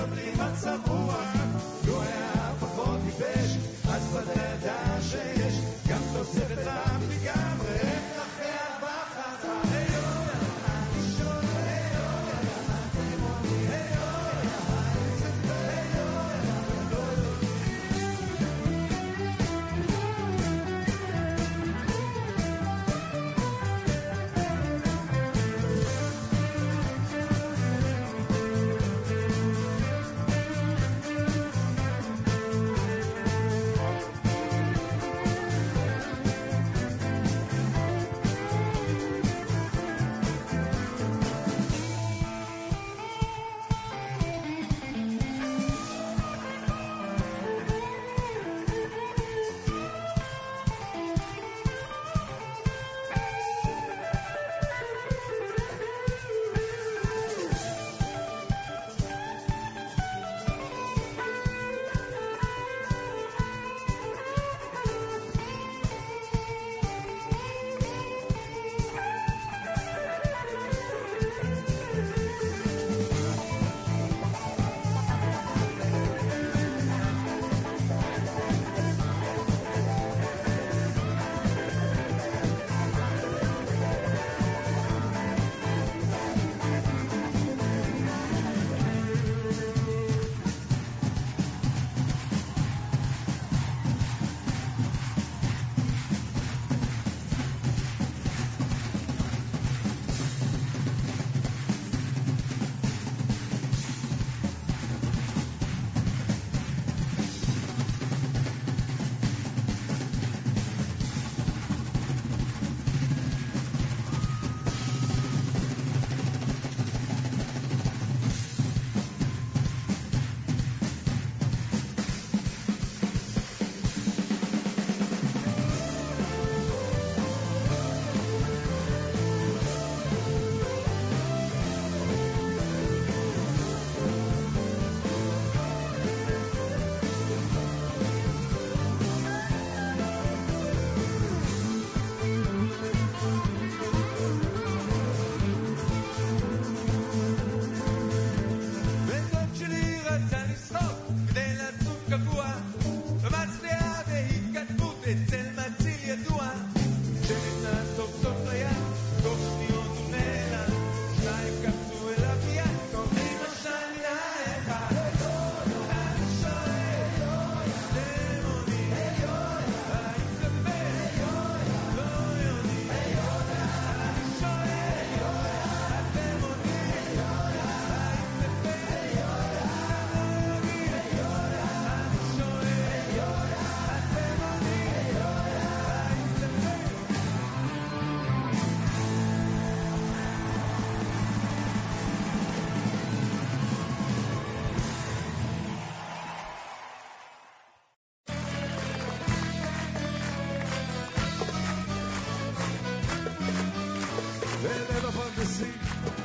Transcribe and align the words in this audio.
terribly 0.00 0.32
much. 0.38 0.59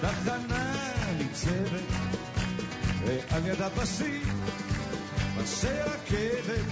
תחנה 0.05 0.85
ניצבת 1.17 1.83
על 3.31 3.45
יד 3.47 3.61
הבסיס, 3.61 4.27
פסי 5.37 5.67
רכבת 5.67 6.65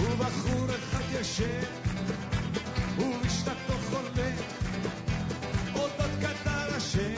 ובחור 0.00 0.66
אחד 0.70 1.20
ישן 1.20 1.64
ובשתתו 2.98 3.78
חולה 3.90 4.30
אודות 5.74 6.10
קטר 6.20 6.76
השם 6.76 7.14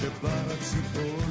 שבר 0.00 0.42
הציפור 0.52 1.21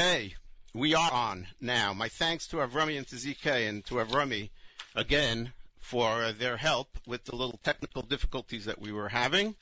Okay, 0.00 0.34
we 0.72 0.94
are 0.94 1.12
on 1.12 1.46
now. 1.60 1.92
My 1.92 2.08
thanks 2.08 2.46
to 2.46 2.56
Avrami 2.56 2.96
and 2.96 3.06
to 3.08 3.16
ZK 3.16 3.68
and 3.68 3.84
to 3.84 3.96
Avrami 3.96 4.48
again 4.94 5.52
for 5.78 6.32
their 6.32 6.56
help 6.56 6.88
with 7.06 7.24
the 7.24 7.36
little 7.36 7.60
technical 7.62 8.00
difficulties 8.00 8.64
that 8.64 8.80
we 8.80 8.92
were 8.92 9.10
having. 9.10 9.54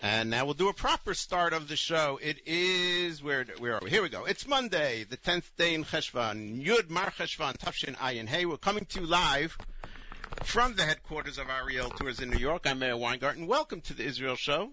And 0.00 0.30
now 0.30 0.46
we'll 0.46 0.54
do 0.54 0.68
a 0.68 0.74
proper 0.74 1.14
start 1.14 1.52
of 1.52 1.68
the 1.68 1.76
show. 1.76 2.18
It 2.20 2.40
is 2.44 3.22
where 3.22 3.44
where 3.58 3.74
are 3.76 3.80
we? 3.80 3.90
Here 3.90 4.02
we 4.02 4.08
go. 4.08 4.24
It's 4.24 4.48
Monday, 4.48 5.04
the 5.04 5.16
tenth 5.16 5.48
day 5.56 5.74
in 5.74 5.84
Cheshvan, 5.84 6.60
Yud 6.60 6.90
Mar 6.90 7.12
Cheshvan, 7.12 7.56
Tafshin 7.56 7.94
Ayin 7.98 8.26
Hey. 8.26 8.46
We're 8.46 8.56
coming 8.56 8.86
to 8.86 9.00
you 9.02 9.06
live 9.06 9.56
from 10.42 10.74
the 10.74 10.82
headquarters 10.82 11.38
of 11.38 11.50
Ariel 11.50 11.90
Tours 11.90 12.18
in 12.18 12.30
New 12.30 12.38
York. 12.38 12.66
I'm 12.66 12.80
Meir 12.80 12.96
Weingarten. 12.96 13.46
Welcome 13.46 13.82
to 13.82 13.94
the 13.94 14.02
Israel 14.02 14.34
Show 14.34 14.72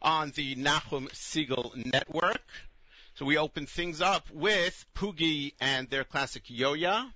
on 0.00 0.30
the 0.30 0.56
Nachum 0.56 1.10
Segal 1.10 1.76
Network. 1.92 2.40
So 3.22 3.26
we 3.26 3.38
open 3.38 3.66
things 3.66 4.00
up 4.00 4.28
with 4.32 4.84
Poogy 4.96 5.54
and 5.60 5.88
their 5.88 6.02
classic 6.02 6.46
Yoya. 6.46 7.12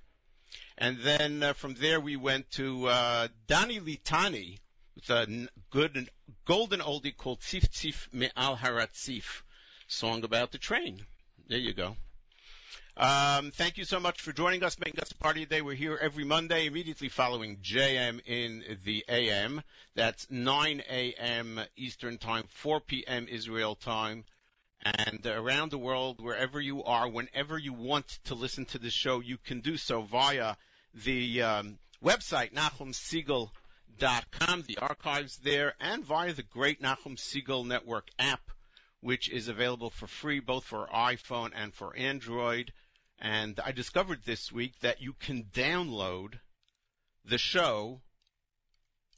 And 0.78 1.00
then 1.00 1.42
uh, 1.42 1.52
from 1.52 1.74
there 1.74 1.98
we 1.98 2.14
went 2.14 2.48
to 2.52 2.86
uh, 2.86 3.28
Dani 3.48 3.80
Litani 3.80 4.60
with 4.94 5.10
a 5.10 5.48
good 5.70 5.96
and 5.96 6.08
golden 6.44 6.78
oldie 6.78 7.16
called 7.16 7.40
Tzif 7.40 7.70
Tzif 7.70 8.06
Me'al 8.12 8.56
Haratzif, 8.56 9.42
song 9.88 10.22
about 10.22 10.52
the 10.52 10.58
train. 10.58 11.04
There 11.48 11.58
you 11.58 11.74
go. 11.74 11.96
Um, 12.96 13.50
thank 13.50 13.76
you 13.76 13.84
so 13.84 13.98
much 13.98 14.20
for 14.20 14.32
joining 14.32 14.62
us, 14.62 14.78
making 14.78 15.00
us 15.00 15.10
a 15.10 15.16
party 15.16 15.40
today. 15.40 15.60
We're 15.60 15.74
here 15.74 15.98
every 16.00 16.22
Monday, 16.24 16.66
immediately 16.66 17.08
following 17.08 17.56
JM 17.56 18.20
in 18.26 18.78
the 18.84 19.04
AM. 19.08 19.60
That's 19.96 20.28
9 20.30 20.84
a.m. 20.88 21.62
Eastern 21.76 22.18
Time, 22.18 22.44
4 22.48 22.78
p.m. 22.78 23.26
Israel 23.28 23.74
time. 23.74 24.24
And 24.86 25.26
around 25.26 25.72
the 25.72 25.78
world, 25.78 26.20
wherever 26.20 26.60
you 26.60 26.84
are, 26.84 27.08
whenever 27.08 27.58
you 27.58 27.72
want 27.72 28.06
to 28.26 28.36
listen 28.36 28.66
to 28.66 28.78
the 28.78 28.90
show, 28.90 29.18
you 29.18 29.36
can 29.36 29.60
do 29.60 29.76
so 29.76 30.02
via 30.02 30.54
the 30.94 31.42
um, 31.42 31.80
website, 32.04 32.52
NachumSegal.com, 32.52 34.62
the 34.68 34.78
archives 34.78 35.38
there, 35.38 35.74
and 35.80 36.04
via 36.04 36.34
the 36.34 36.44
great 36.44 36.80
Nachum 36.80 37.16
Segal 37.16 37.66
Network 37.66 38.06
app, 38.16 38.52
which 39.00 39.28
is 39.28 39.48
available 39.48 39.90
for 39.90 40.06
free 40.06 40.38
both 40.38 40.62
for 40.62 40.86
iPhone 40.94 41.50
and 41.52 41.74
for 41.74 41.96
Android. 41.96 42.72
And 43.18 43.58
I 43.58 43.72
discovered 43.72 44.20
this 44.24 44.52
week 44.52 44.78
that 44.82 45.02
you 45.02 45.14
can 45.14 45.46
download 45.52 46.38
the 47.24 47.38
show 47.38 48.02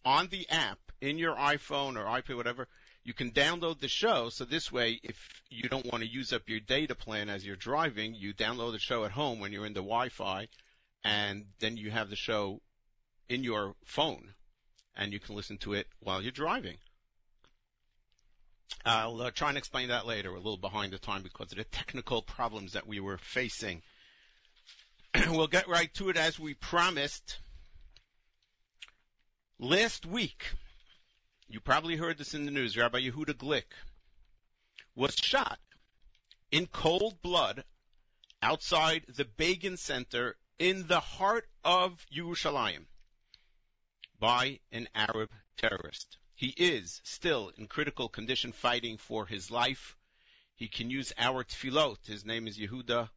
on 0.03 0.29
the 0.29 0.49
app 0.49 0.79
in 1.03 1.19
your 1.19 1.37
iPhone 1.37 1.99
or 1.99 2.07
iPad, 2.07 2.37
whatever. 2.37 2.69
You 3.05 3.15
can 3.15 3.31
download 3.31 3.81
the 3.81 3.89
show, 3.89 4.29
so 4.29 4.45
this 4.45 4.71
way, 4.71 5.01
if 5.03 5.17
you 5.51 5.69
don't 5.69 5.91
want 5.91 6.03
to 6.03 6.11
use 6.11 6.33
up 6.33 6.43
your 6.47 6.61
data 6.61 6.95
plan 6.95 7.31
as 7.31 7.45
you're 7.45 7.57
driving, 7.57 8.15
you 8.15 8.35
download 8.35 8.73
the 8.73 8.79
show 8.79 9.05
at 9.05 9.13
home 9.13 9.41
when 9.41 9.53
you're 9.53 9.67
in 9.67 9.73
the 9.73 9.81
Wi-Fi, 9.81 10.49
and 11.05 11.47
then 11.59 11.77
you 11.77 11.91
have 11.91 12.11
the 12.11 12.17
show 12.17 12.61
in 13.29 13.45
your 13.45 13.75
phone, 13.85 14.35
and 14.97 15.13
you 15.13 15.21
can 15.21 15.37
listen 15.37 15.59
to 15.59 15.73
it 15.73 15.87
while 16.01 16.21
you're 16.21 16.33
driving. 16.33 16.77
I'll 18.85 19.21
uh, 19.21 19.31
try 19.31 19.49
and 19.49 19.59
explain 19.59 19.89
that 19.89 20.07
later. 20.07 20.31
We're 20.31 20.37
a 20.37 20.41
little 20.41 20.57
behind 20.57 20.93
the 20.93 20.99
time 20.99 21.23
because 21.23 21.53
of 21.53 21.59
the 21.59 21.65
technical 21.65 22.23
problems 22.23 22.73
that 22.73 22.87
we 22.87 23.01
were 23.01 23.19
facing. 23.19 23.83
we'll 25.29 25.47
get 25.47 25.69
right 25.69 25.93
to 25.95 26.11
it 26.11 26.17
as 26.17 26.39
we 26.39 26.55
promised. 26.55 27.39
Last 29.59 30.07
week, 30.07 30.45
you 31.49 31.61
probably 31.61 31.97
heard 31.97 32.19
this 32.19 32.35
in 32.35 32.45
the 32.45 32.51
news, 32.51 32.77
Rabbi 32.77 33.01
Yehuda 33.01 33.35
Glick 33.35 33.73
was 34.95 35.15
shot 35.15 35.59
in 36.51 36.67
cold 36.67 37.23
blood 37.23 37.65
outside 38.43 39.05
the 39.09 39.25
Begin 39.25 39.77
Center 39.77 40.37
in 40.59 40.87
the 40.87 41.01
heart 41.01 41.49
of 41.65 42.05
Yerushalayim 42.15 42.85
by 44.21 44.61
an 44.73 44.89
Arab 44.95 45.31
terrorist. 45.57 46.19
He 46.35 46.49
is 46.57 47.01
still 47.05 47.51
in 47.57 47.67
critical 47.67 48.09
condition 48.09 48.53
fighting 48.53 48.99
for 48.99 49.27
his 49.27 49.51
life. 49.51 49.97
He 50.55 50.69
can 50.69 50.91
use 50.91 51.13
our 51.17 51.45
tefillot. 51.45 52.07
His 52.07 52.25
name 52.25 52.47
is 52.47 52.59
Yehuda 52.59 53.09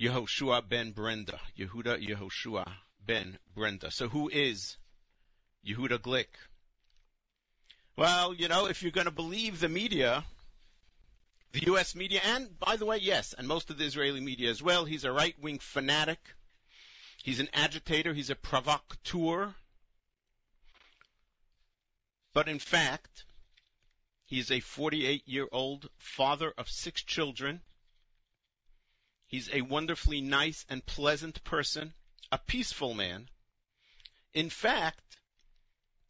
Yehoshua 0.00 0.68
ben 0.68 0.92
Brenda. 0.92 1.40
Yehuda 1.56 2.04
Yehoshua 2.04 2.70
ben 3.06 3.38
Brenda. 3.54 3.90
So 3.90 4.08
who 4.08 4.28
is 4.28 4.76
Yehuda 5.66 5.98
Glick? 5.98 6.26
Well, 7.96 8.34
you 8.34 8.48
know, 8.48 8.66
if 8.66 8.82
you're 8.82 8.90
going 8.90 9.04
to 9.04 9.12
believe 9.12 9.60
the 9.60 9.68
media, 9.68 10.24
the 11.52 11.66
U.S. 11.66 11.94
media, 11.94 12.20
and 12.24 12.58
by 12.58 12.76
the 12.76 12.84
way, 12.84 12.98
yes, 12.98 13.34
and 13.36 13.46
most 13.46 13.70
of 13.70 13.78
the 13.78 13.84
Israeli 13.84 14.20
media 14.20 14.50
as 14.50 14.60
well, 14.60 14.84
he's 14.84 15.04
a 15.04 15.12
right-wing 15.12 15.60
fanatic. 15.60 16.18
He's 17.22 17.38
an 17.38 17.48
agitator. 17.52 18.12
He's 18.12 18.30
a 18.30 18.34
provocateur. 18.34 19.54
But 22.32 22.48
in 22.48 22.58
fact, 22.58 23.24
he's 24.26 24.50
a 24.50 24.60
48-year-old 24.60 25.88
father 25.96 26.52
of 26.58 26.68
six 26.68 27.00
children. 27.00 27.60
He's 29.28 29.48
a 29.52 29.60
wonderfully 29.60 30.20
nice 30.20 30.66
and 30.68 30.84
pleasant 30.84 31.44
person, 31.44 31.94
a 32.32 32.38
peaceful 32.38 32.92
man. 32.92 33.28
In 34.32 34.50
fact, 34.50 35.16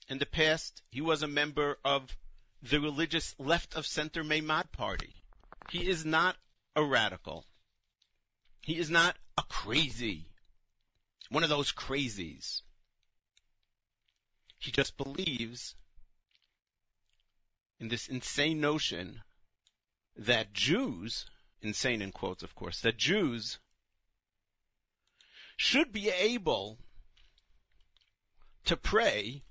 in 0.08 0.18
the 0.18 0.26
past, 0.26 0.82
he 0.90 1.00
was 1.00 1.22
a 1.22 1.28
member 1.28 1.78
of 1.84 2.16
the 2.62 2.80
religious 2.80 3.34
left 3.38 3.74
of 3.74 3.86
center 3.86 4.22
Meimad 4.22 4.70
party. 4.72 5.14
He 5.70 5.88
is 5.88 6.04
not 6.04 6.36
a 6.76 6.84
radical. 6.84 7.44
He 8.60 8.78
is 8.78 8.90
not 8.90 9.16
a 9.36 9.42
crazy. 9.42 10.26
One 11.30 11.42
of 11.42 11.48
those 11.48 11.72
crazies. 11.72 12.62
He 14.58 14.70
just 14.70 14.96
believes 14.96 15.74
in 17.80 17.88
this 17.88 18.08
insane 18.08 18.60
notion 18.60 19.22
that 20.16 20.52
Jews, 20.52 21.26
insane 21.60 22.00
in 22.00 22.12
quotes 22.12 22.42
of 22.42 22.54
course, 22.54 22.80
that 22.80 22.96
Jews 22.96 23.58
should 25.56 25.92
be 25.92 26.08
able 26.08 26.78
to 28.64 28.76
pray 28.76 29.42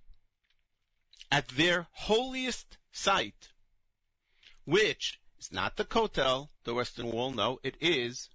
at 1.34 1.48
their 1.48 1.88
holiest 1.94 2.78
site, 2.92 3.50
which 4.66 5.20
is 5.40 5.52
not 5.52 5.76
the 5.78 5.84
Kotel, 5.84 6.50
the 6.64 6.76
Western 6.76 7.10
Wall, 7.10 7.32
no, 7.32 7.60
it 7.64 7.76
is 7.82 8.30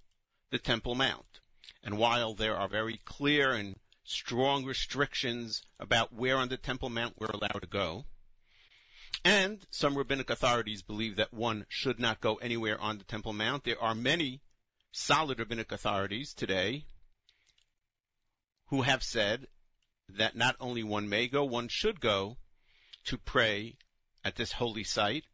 the 0.49 0.59
Temple 0.59 0.95
Mount. 0.95 1.39
And 1.81 1.97
while 1.97 2.33
there 2.33 2.57
are 2.57 2.67
very 2.67 2.99
clear 3.05 3.53
and 3.53 3.79
strong 4.03 4.65
restrictions 4.65 5.61
about 5.79 6.11
where 6.11 6.35
on 6.35 6.49
the 6.49 6.57
Temple 6.57 6.89
Mount 6.89 7.13
we're 7.17 7.27
allowed 7.27 7.61
to 7.61 7.67
go, 7.67 8.03
and 9.23 9.65
some 9.71 9.97
rabbinic 9.97 10.29
authorities 10.29 10.81
believe 10.81 11.15
that 11.15 11.33
one 11.33 11.65
should 11.69 12.01
not 12.01 12.19
go 12.19 12.35
anywhere 12.35 12.77
on 12.81 12.97
the 12.97 13.05
Temple 13.05 13.31
Mount, 13.31 13.63
there 13.63 13.81
are 13.81 13.95
many 13.95 14.41
solid 14.91 15.39
rabbinic 15.39 15.71
authorities 15.71 16.33
today 16.33 16.83
who 18.65 18.81
have 18.81 19.03
said 19.03 19.47
that 20.09 20.35
not 20.35 20.57
only 20.59 20.83
one 20.83 21.07
may 21.07 21.29
go, 21.29 21.45
one 21.45 21.69
should 21.69 22.01
go 22.01 22.35
to 23.05 23.17
pray 23.17 23.75
at 24.23 24.35
this 24.35 24.51
holy 24.51 24.83
site. 24.83 25.25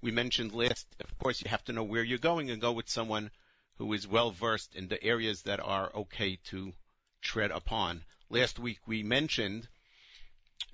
We 0.00 0.10
mentioned 0.10 0.52
last, 0.52 0.86
of 1.00 1.18
course, 1.18 1.42
you 1.42 1.50
have 1.50 1.64
to 1.64 1.72
know 1.72 1.84
where 1.84 2.02
you're 2.02 2.18
going 2.18 2.50
and 2.50 2.60
go 2.60 2.72
with 2.72 2.88
someone 2.88 3.30
who 3.78 3.92
is 3.92 4.06
well 4.06 4.30
versed 4.30 4.74
in 4.74 4.88
the 4.88 5.02
areas 5.02 5.42
that 5.42 5.60
are 5.60 5.90
okay 5.94 6.36
to 6.46 6.72
tread 7.20 7.50
upon. 7.50 8.04
Last 8.28 8.58
week 8.58 8.80
we 8.86 9.02
mentioned 9.02 9.68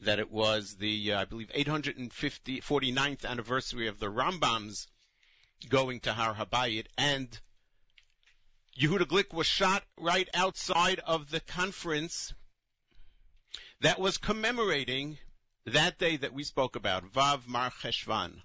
that 0.01 0.19
it 0.19 0.31
was 0.31 0.77
the, 0.77 1.13
uh, 1.13 1.21
I 1.21 1.25
believe, 1.25 1.51
849th 1.51 3.25
anniversary 3.25 3.89
of 3.89 3.99
the 3.99 4.07
Rambam's 4.07 4.87
going 5.69 6.01
to 6.01 6.13
Har 6.13 6.35
Habayit, 6.35 6.87
and 6.97 7.29
Yehuda 8.79 9.07
Glick 9.07 9.33
was 9.33 9.47
shot 9.47 9.85
right 9.97 10.29
outside 10.35 11.01
of 11.01 11.31
the 11.31 11.41
conference 11.41 12.33
that 13.81 13.99
was 13.99 14.19
commemorating 14.19 15.19
that 15.69 15.99
day 15.99 16.17
that 16.17 16.33
we 16.33 16.45
spoke 16.45 16.77
about, 16.77 17.13
Vav 17.13 17.47
Mar 17.47 17.71
Cheshvan. 17.71 18.43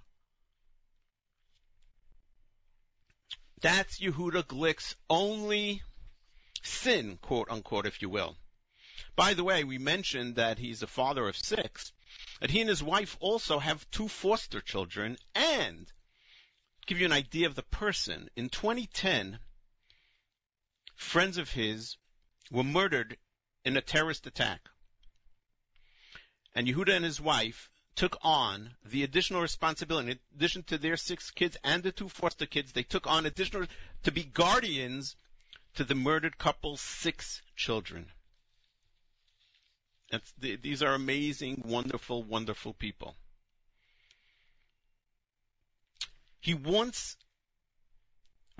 That's 3.60 4.00
Yehuda 4.00 4.44
Glick's 4.44 4.94
only 5.08 5.82
sin, 6.62 7.18
quote 7.22 7.48
unquote, 7.50 7.86
if 7.86 8.02
you 8.02 8.08
will. 8.08 8.36
By 9.16 9.34
the 9.34 9.44
way, 9.44 9.64
we 9.64 9.78
mentioned 9.78 10.36
that 10.36 10.58
he's 10.58 10.82
a 10.82 10.86
father 10.86 11.28
of 11.28 11.36
six, 11.36 11.92
that 12.40 12.50
he 12.50 12.60
and 12.60 12.68
his 12.68 12.82
wife 12.82 13.16
also 13.20 13.58
have 13.58 13.90
two 13.90 14.08
foster 14.08 14.60
children, 14.60 15.16
and 15.34 15.90
give 16.86 16.98
you 16.98 17.06
an 17.06 17.12
idea 17.12 17.46
of 17.46 17.54
the 17.54 17.62
person, 17.62 18.28
in 18.36 18.48
2010, 18.48 19.38
friends 20.96 21.38
of 21.38 21.50
his 21.50 21.96
were 22.50 22.64
murdered 22.64 23.16
in 23.64 23.76
a 23.76 23.80
terrorist 23.80 24.26
attack. 24.26 24.68
And 26.54 26.66
Yehuda 26.66 26.94
and 26.94 27.04
his 27.04 27.20
wife 27.20 27.70
took 27.96 28.16
on 28.22 28.74
the 28.84 29.02
additional 29.02 29.42
responsibility, 29.42 30.12
in 30.12 30.18
addition 30.36 30.62
to 30.64 30.78
their 30.78 30.96
six 30.96 31.30
kids 31.30 31.56
and 31.64 31.82
the 31.82 31.92
two 31.92 32.08
foster 32.08 32.46
kids, 32.46 32.72
they 32.72 32.82
took 32.82 33.06
on 33.06 33.26
additional, 33.26 33.66
to 34.02 34.12
be 34.12 34.24
guardians 34.24 35.16
to 35.74 35.84
the 35.84 35.94
murdered 35.94 36.38
couple's 36.38 36.80
six 36.80 37.42
children. 37.56 38.06
The, 40.38 40.56
these 40.56 40.82
are 40.82 40.94
amazing, 40.94 41.62
wonderful, 41.64 42.22
wonderful 42.22 42.74
people. 42.74 43.16
He 46.40 46.54
wants 46.54 47.16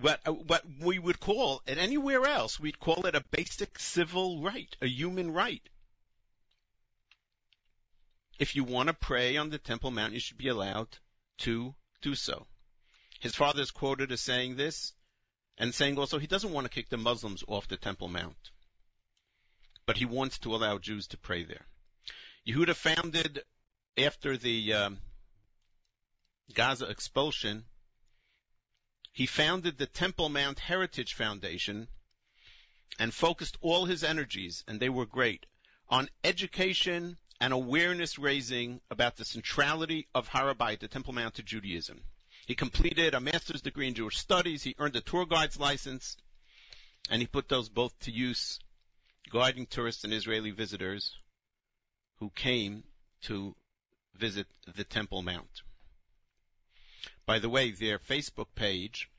what, 0.01 0.21
uh, 0.27 0.33
what 0.33 0.65
we 0.81 0.99
would 0.99 1.21
call 1.21 1.63
it 1.67 1.79
anywhere 1.79 2.27
else, 2.27 2.59
we'd 2.59 2.81
call 2.81 3.07
it 3.07 3.15
a 3.15 3.25
basic 3.31 3.79
civil 3.79 4.43
right, 4.43 4.75
a 4.81 4.89
human 4.89 5.31
right. 5.31 5.63
If 8.38 8.57
you 8.57 8.64
want 8.64 8.88
to 8.88 8.95
pray 8.95 9.37
on 9.37 9.50
the 9.50 9.59
Temple 9.59 9.91
Mount, 9.91 10.12
you 10.12 10.21
should 10.21 10.38
be 10.38 10.49
allowed 10.49 10.88
to 11.38 11.75
do 12.03 12.14
so. 12.14 12.47
His 13.21 13.35
father 13.35 13.62
is 13.62 13.71
quoted 13.71 14.12
as 14.12 14.21
saying 14.21 14.57
this, 14.57 14.93
and 15.57 15.75
saying 15.75 15.99
also 15.99 16.19
he 16.19 16.26
doesn't 16.26 16.53
want 16.53 16.67
to 16.67 16.71
kick 16.71 16.88
the 16.88 16.97
Muslims 16.97 17.45
off 17.47 17.69
the 17.69 17.76
Temple 17.76 18.09
Mount 18.09 18.50
but 19.87 19.97
he 19.99 20.05
wants 20.05 20.38
to 20.38 20.55
allow 20.55 20.79
Jews 20.79 21.07
to 21.09 21.19
pray 21.19 21.45
there. 21.45 21.67
Yehuda 22.47 22.75
founded 22.75 23.43
after 23.97 24.37
the 24.37 24.73
um, 24.73 24.99
Gaza 26.53 26.87
expulsion. 26.87 27.64
He 29.12 29.26
founded 29.26 29.79
the 29.79 29.87
Temple 29.87 30.29
Mount 30.29 30.59
Heritage 30.59 31.14
Foundation 31.14 31.88
and 32.99 33.12
focused 33.12 33.59
all 33.61 33.85
his 33.87 34.05
energies, 34.05 34.64
and 34.67 34.81
they 34.81 34.88
were 34.88 35.07
great, 35.07 35.47
on 35.88 36.09
education 36.23 37.17
and 37.41 37.53
awareness 37.53 38.19
raising 38.19 38.81
about 38.91 39.17
the 39.17 39.25
centrality 39.25 40.07
of 40.14 40.29
Har 40.29 40.55
Habayit, 40.55 40.81
the 40.81 40.88
Temple 40.88 41.14
Mount, 41.14 41.35
to 41.35 41.43
Judaism. 41.43 42.00
He 42.47 42.55
completed 42.55 43.14
a 43.14 43.21
master's 43.21 43.62
degree 43.62 43.88
in 43.88 43.95
Jewish 43.95 44.19
studies. 44.19 44.62
He 44.62 44.75
earned 44.79 44.97
a 44.97 45.00
tour 45.00 45.26
guide's 45.26 45.59
license, 45.59 46.17
and 47.11 47.21
he 47.21 47.26
put 47.26 47.49
those 47.49 47.69
both 47.69 47.99
to 48.00 48.11
use 48.11 48.59
guiding 49.31 49.67
tourists 49.67 50.05
and 50.05 50.12
Israeli 50.12 50.50
visitors 50.50 51.14
who 52.19 52.31
came 52.31 52.85
to 53.23 53.57
visit 54.14 54.47
the 54.76 54.85
Temple 54.85 55.23
Mount. 55.23 55.62
By 57.26 57.38
the 57.38 57.49
way, 57.49 57.71
their 57.71 57.99
Facebook 57.99 58.49
page, 58.55 59.11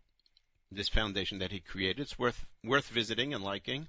this 0.72 0.90
foundation 0.90 1.40
that 1.40 1.52
he 1.52 1.60
created, 1.60 2.02
it's 2.02 2.20
worth 2.20 2.46
worth 2.64 2.88
visiting 2.90 3.34
and 3.34 3.44
liking, 3.44 3.88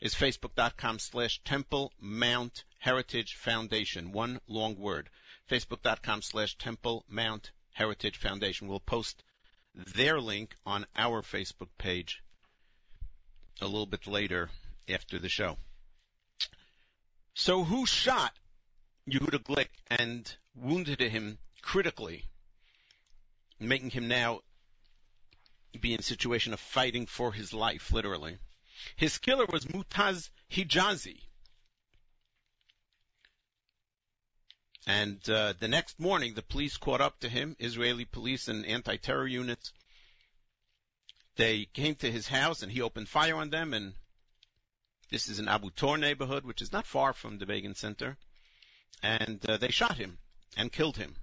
is 0.00 0.14
facebook.com 0.14 0.98
slash 0.98 1.40
Temple 1.44 1.92
Mount 2.00 2.64
Heritage 2.78 3.34
Foundation. 3.34 4.12
One 4.12 4.40
long 4.46 4.78
word. 4.78 5.10
Facebook.com 5.50 6.22
slash 6.22 6.56
Temple 6.56 7.04
Mount 7.08 7.50
Heritage 7.72 8.16
Foundation. 8.16 8.68
We'll 8.68 8.80
post 8.80 9.22
their 9.74 10.20
link 10.20 10.54
on 10.66 10.86
our 10.96 11.22
Facebook 11.22 11.68
page 11.78 12.22
a 13.60 13.66
little 13.66 13.86
bit 13.86 14.06
later 14.06 14.50
after 14.88 15.18
the 15.18 15.28
show. 15.28 15.56
So 17.34 17.64
who 17.64 17.86
shot 17.86 18.32
Yehuda 19.08 19.42
Glick 19.42 19.68
and 19.88 20.36
wounded 20.54 21.00
him 21.00 21.38
critically, 21.62 22.24
making 23.58 23.90
him 23.90 24.08
now 24.08 24.40
be 25.80 25.94
in 25.94 26.00
a 26.00 26.02
situation 26.02 26.52
of 26.52 26.60
fighting 26.60 27.06
for 27.06 27.32
his 27.32 27.52
life, 27.52 27.92
literally. 27.92 28.38
His 28.96 29.18
killer 29.18 29.46
was 29.50 29.66
Mutaz 29.66 30.30
Hijazi. 30.50 31.20
And 34.86 35.28
uh, 35.28 35.52
the 35.58 35.68
next 35.68 36.00
morning, 36.00 36.34
the 36.34 36.42
police 36.42 36.76
caught 36.78 37.00
up 37.00 37.20
to 37.20 37.28
him, 37.28 37.56
Israeli 37.58 38.06
police 38.06 38.48
and 38.48 38.64
anti-terror 38.64 39.26
units. 39.26 39.72
They 41.36 41.66
came 41.66 41.94
to 41.96 42.10
his 42.10 42.28
house 42.28 42.62
and 42.62 42.72
he 42.72 42.80
opened 42.80 43.08
fire 43.08 43.36
on 43.36 43.50
them 43.50 43.74
and 43.74 43.94
this 45.10 45.28
is 45.28 45.38
in 45.38 45.48
Abu 45.48 45.70
Tor 45.70 45.96
neighborhood, 45.96 46.44
which 46.44 46.60
is 46.60 46.72
not 46.72 46.86
far 46.86 47.12
from 47.12 47.38
the 47.38 47.46
Begin 47.46 47.74
Center. 47.74 48.18
And 49.02 49.44
uh, 49.48 49.56
they 49.56 49.70
shot 49.70 49.96
him 49.96 50.18
and 50.56 50.72
killed 50.72 50.96
him. 50.96 51.16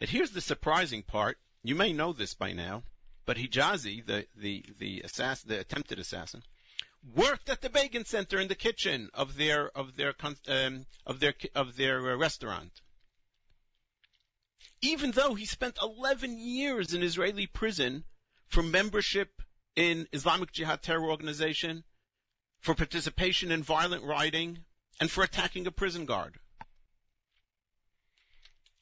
And 0.00 0.10
here's 0.10 0.30
the 0.30 0.40
surprising 0.40 1.02
part. 1.02 1.38
You 1.62 1.74
may 1.74 1.92
know 1.92 2.12
this 2.12 2.34
by 2.34 2.52
now, 2.52 2.82
but 3.28 3.36
Hijazi, 3.36 4.06
the 4.06 4.26
the 4.36 4.64
the 4.78 5.04
the 5.44 5.58
attempted 5.60 5.98
assassin, 5.98 6.42
worked 7.14 7.50
at 7.50 7.60
the 7.60 7.68
Begin 7.68 8.06
Center 8.06 8.40
in 8.40 8.48
the 8.48 8.54
kitchen 8.54 9.10
of 9.12 9.36
their 9.36 9.68
of 9.76 9.96
their 9.98 10.14
um, 10.48 10.86
of 11.04 11.20
their 11.20 11.34
of 11.54 11.76
their 11.76 12.12
uh, 12.12 12.16
restaurant. 12.16 12.80
Even 14.80 15.10
though 15.10 15.34
he 15.34 15.44
spent 15.44 15.76
11 15.82 16.38
years 16.38 16.94
in 16.94 17.02
Israeli 17.02 17.46
prison 17.46 18.04
for 18.46 18.62
membership 18.62 19.42
in 19.76 20.08
Islamic 20.14 20.50
Jihad 20.50 20.82
terror 20.82 21.10
organization, 21.10 21.84
for 22.60 22.74
participation 22.74 23.52
in 23.52 23.62
violent 23.62 24.04
rioting, 24.04 24.64
and 25.00 25.10
for 25.10 25.22
attacking 25.22 25.66
a 25.66 25.70
prison 25.70 26.06
guard. 26.06 26.40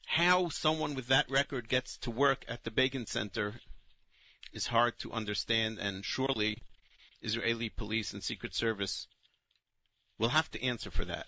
How 0.05 0.47
someone 0.47 0.95
with 0.95 1.07
that 1.07 1.29
record 1.29 1.67
gets 1.67 1.97
to 1.97 2.11
work 2.11 2.45
at 2.47 2.63
the 2.63 2.71
Begin 2.71 3.07
Center 3.07 3.59
is 4.57 4.65
hard 4.65 4.97
to 4.97 5.13
understand, 5.13 5.77
and 5.77 6.03
surely 6.03 6.57
Israeli 7.21 7.69
police 7.69 8.13
and 8.13 8.23
Secret 8.23 8.55
Service 8.55 9.07
will 10.17 10.29
have 10.29 10.49
to 10.51 10.63
answer 10.63 10.89
for 10.89 11.05
that. 11.05 11.27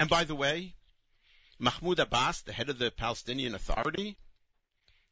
And 0.00 0.10
by 0.10 0.24
the 0.24 0.34
way, 0.34 0.74
Mahmoud 1.60 2.00
Abbas, 2.00 2.42
the 2.42 2.52
head 2.52 2.68
of 2.68 2.78
the 2.78 2.90
Palestinian 2.90 3.54
Authority, 3.54 4.16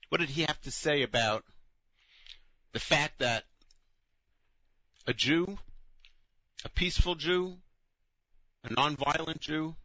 what 0.09 0.21
did 0.21 0.31
he 0.31 0.43
have 0.43 0.61
to 0.62 0.73
say 0.73 1.02
about 1.02 1.45
the 2.73 2.81
fact 2.81 3.21
that 3.21 3.45
a 5.07 5.14
Jew, 5.14 5.57
a 6.64 6.69
peaceful 6.69 7.14
Jew, 7.14 7.59
a 8.64 8.71
nonviolent 8.71 9.38
Jew, 9.38 9.76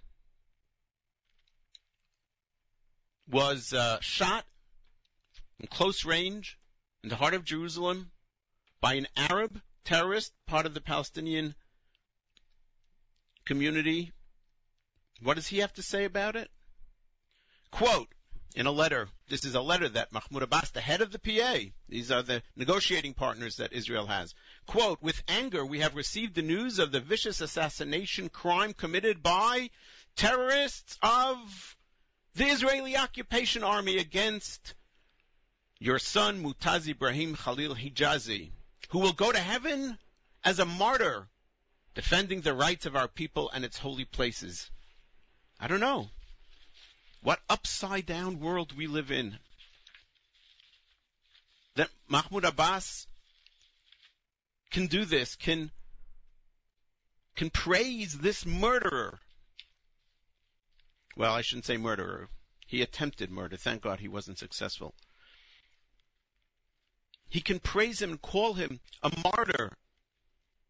was 3.29 3.71
uh, 3.71 3.99
shot 4.01 4.45
in 5.59 5.67
close 5.67 6.05
range 6.05 6.57
in 7.03 7.09
the 7.09 7.15
heart 7.15 7.33
of 7.33 7.43
Jerusalem 7.43 8.11
by 8.79 8.93
an 8.95 9.07
Arab 9.15 9.61
terrorist, 9.83 10.31
part 10.47 10.65
of 10.65 10.73
the 10.73 10.81
Palestinian 10.81 11.53
community. 13.45 14.11
What 15.21 15.35
does 15.35 15.47
he 15.47 15.59
have 15.59 15.73
to 15.73 15.83
say 15.83 16.05
about 16.05 16.35
it? 16.35 16.49
Quote, 17.71 18.07
in 18.55 18.67
a 18.67 18.71
letter. 18.71 19.09
This 19.29 19.45
is 19.45 19.55
a 19.55 19.61
letter 19.61 19.89
that 19.89 20.11
Mahmoud 20.11 20.43
Abbas, 20.43 20.71
the 20.71 20.81
head 20.81 21.01
of 21.01 21.11
the 21.11 21.19
PA, 21.19 21.71
these 21.89 22.11
are 22.11 22.21
the 22.21 22.43
negotiating 22.55 23.15
partners 23.15 23.57
that 23.57 23.73
Israel 23.73 24.05
has. 24.05 24.35
Quote, 24.67 25.01
with 25.01 25.23
anger, 25.27 25.65
we 25.65 25.79
have 25.79 25.95
received 25.95 26.35
the 26.35 26.41
news 26.41 26.79
of 26.79 26.91
the 26.91 26.99
vicious 26.99 27.41
assassination 27.41 28.29
crime 28.29 28.73
committed 28.73 29.23
by 29.23 29.69
terrorists 30.15 30.97
of 31.01 31.75
the 32.35 32.45
Israeli 32.45 32.95
occupation 32.95 33.63
army 33.63 33.97
against 33.97 34.75
your 35.79 35.99
son 35.99 36.43
Mutaz 36.43 36.87
Ibrahim 36.87 37.35
Khalil 37.35 37.75
Hijazi, 37.75 38.51
who 38.89 38.99
will 38.99 39.13
go 39.13 39.31
to 39.31 39.39
heaven 39.39 39.97
as 40.43 40.59
a 40.59 40.65
martyr, 40.65 41.27
defending 41.95 42.41
the 42.41 42.53
rights 42.53 42.85
of 42.85 42.95
our 42.95 43.07
people 43.07 43.49
and 43.51 43.63
its 43.65 43.77
holy 43.77 44.05
places. 44.05 44.69
I 45.59 45.67
don't 45.67 45.79
know. 45.79 46.09
What 47.21 47.39
upside 47.49 48.05
down 48.05 48.39
world 48.39 48.75
we 48.75 48.87
live 48.87 49.11
in. 49.11 49.37
That 51.75 51.89
Mahmoud 52.07 52.45
Abbas 52.45 53.07
can 54.71 54.87
do 54.87 55.05
this, 55.05 55.35
can, 55.35 55.71
can 57.35 57.49
praise 57.49 58.17
this 58.17 58.45
murderer. 58.45 59.19
Well, 61.15 61.33
I 61.33 61.41
shouldn't 61.41 61.65
say 61.65 61.77
murderer. 61.77 62.27
He 62.67 62.81
attempted 62.81 63.31
murder. 63.31 63.55
Thank 63.55 63.81
God 63.81 63.99
he 63.99 64.07
wasn't 64.07 64.39
successful. 64.39 64.93
He 67.33 67.41
can 67.41 67.59
praise 67.59 67.99
him 67.99 68.11
and 68.11 68.21
call 68.21 68.53
him 68.53 68.79
a 69.01 69.11
martyr 69.23 69.75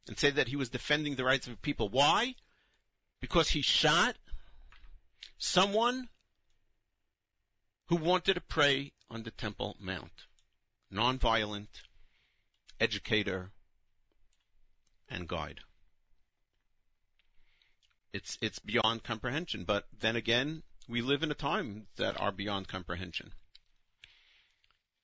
and 0.07 0.17
say 0.17 0.29
that 0.31 0.47
he 0.47 0.55
was 0.55 0.69
defending 0.69 1.17
the 1.17 1.25
rights 1.25 1.45
of 1.45 1.61
people. 1.61 1.89
Why? 1.89 2.35
Because 3.19 3.49
he 3.49 3.61
shot 3.61 4.15
someone 5.37 6.07
who 7.89 7.97
wanted 7.97 8.35
to 8.35 8.41
pray 8.41 8.93
on 9.09 9.23
the 9.23 9.31
Temple 9.31 9.75
Mount. 9.77 10.13
Nonviolent, 10.89 11.67
educator, 12.79 13.51
and 15.09 15.27
guide. 15.27 15.59
It's, 18.13 18.37
it's 18.39 18.59
beyond 18.59 19.03
comprehension, 19.03 19.65
but 19.65 19.85
then 19.99 20.15
again, 20.15 20.63
we 20.87 21.01
live 21.01 21.23
in 21.23 21.31
a 21.31 21.35
time 21.35 21.87
that 21.97 22.21
are 22.21 22.31
beyond 22.31 22.69
comprehension. 22.69 23.33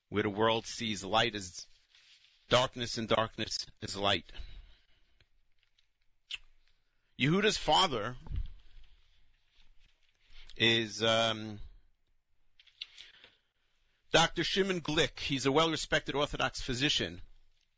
Where 0.10 0.24
the 0.24 0.30
world 0.30 0.66
sees 0.66 1.04
light 1.04 1.36
as 1.36 1.66
darkness 2.50 2.98
and 2.98 3.08
darkness 3.08 3.66
as 3.84 3.96
light. 3.96 4.32
Yehuda's 7.20 7.58
father 7.58 8.16
is 10.58 11.04
um, 11.04 11.60
Dr. 14.12 14.44
Shimon 14.44 14.82
Glick. 14.82 15.20
He's 15.20 15.46
a 15.46 15.52
well-respected 15.52 16.16
Orthodox 16.16 16.62
physician. 16.62 17.22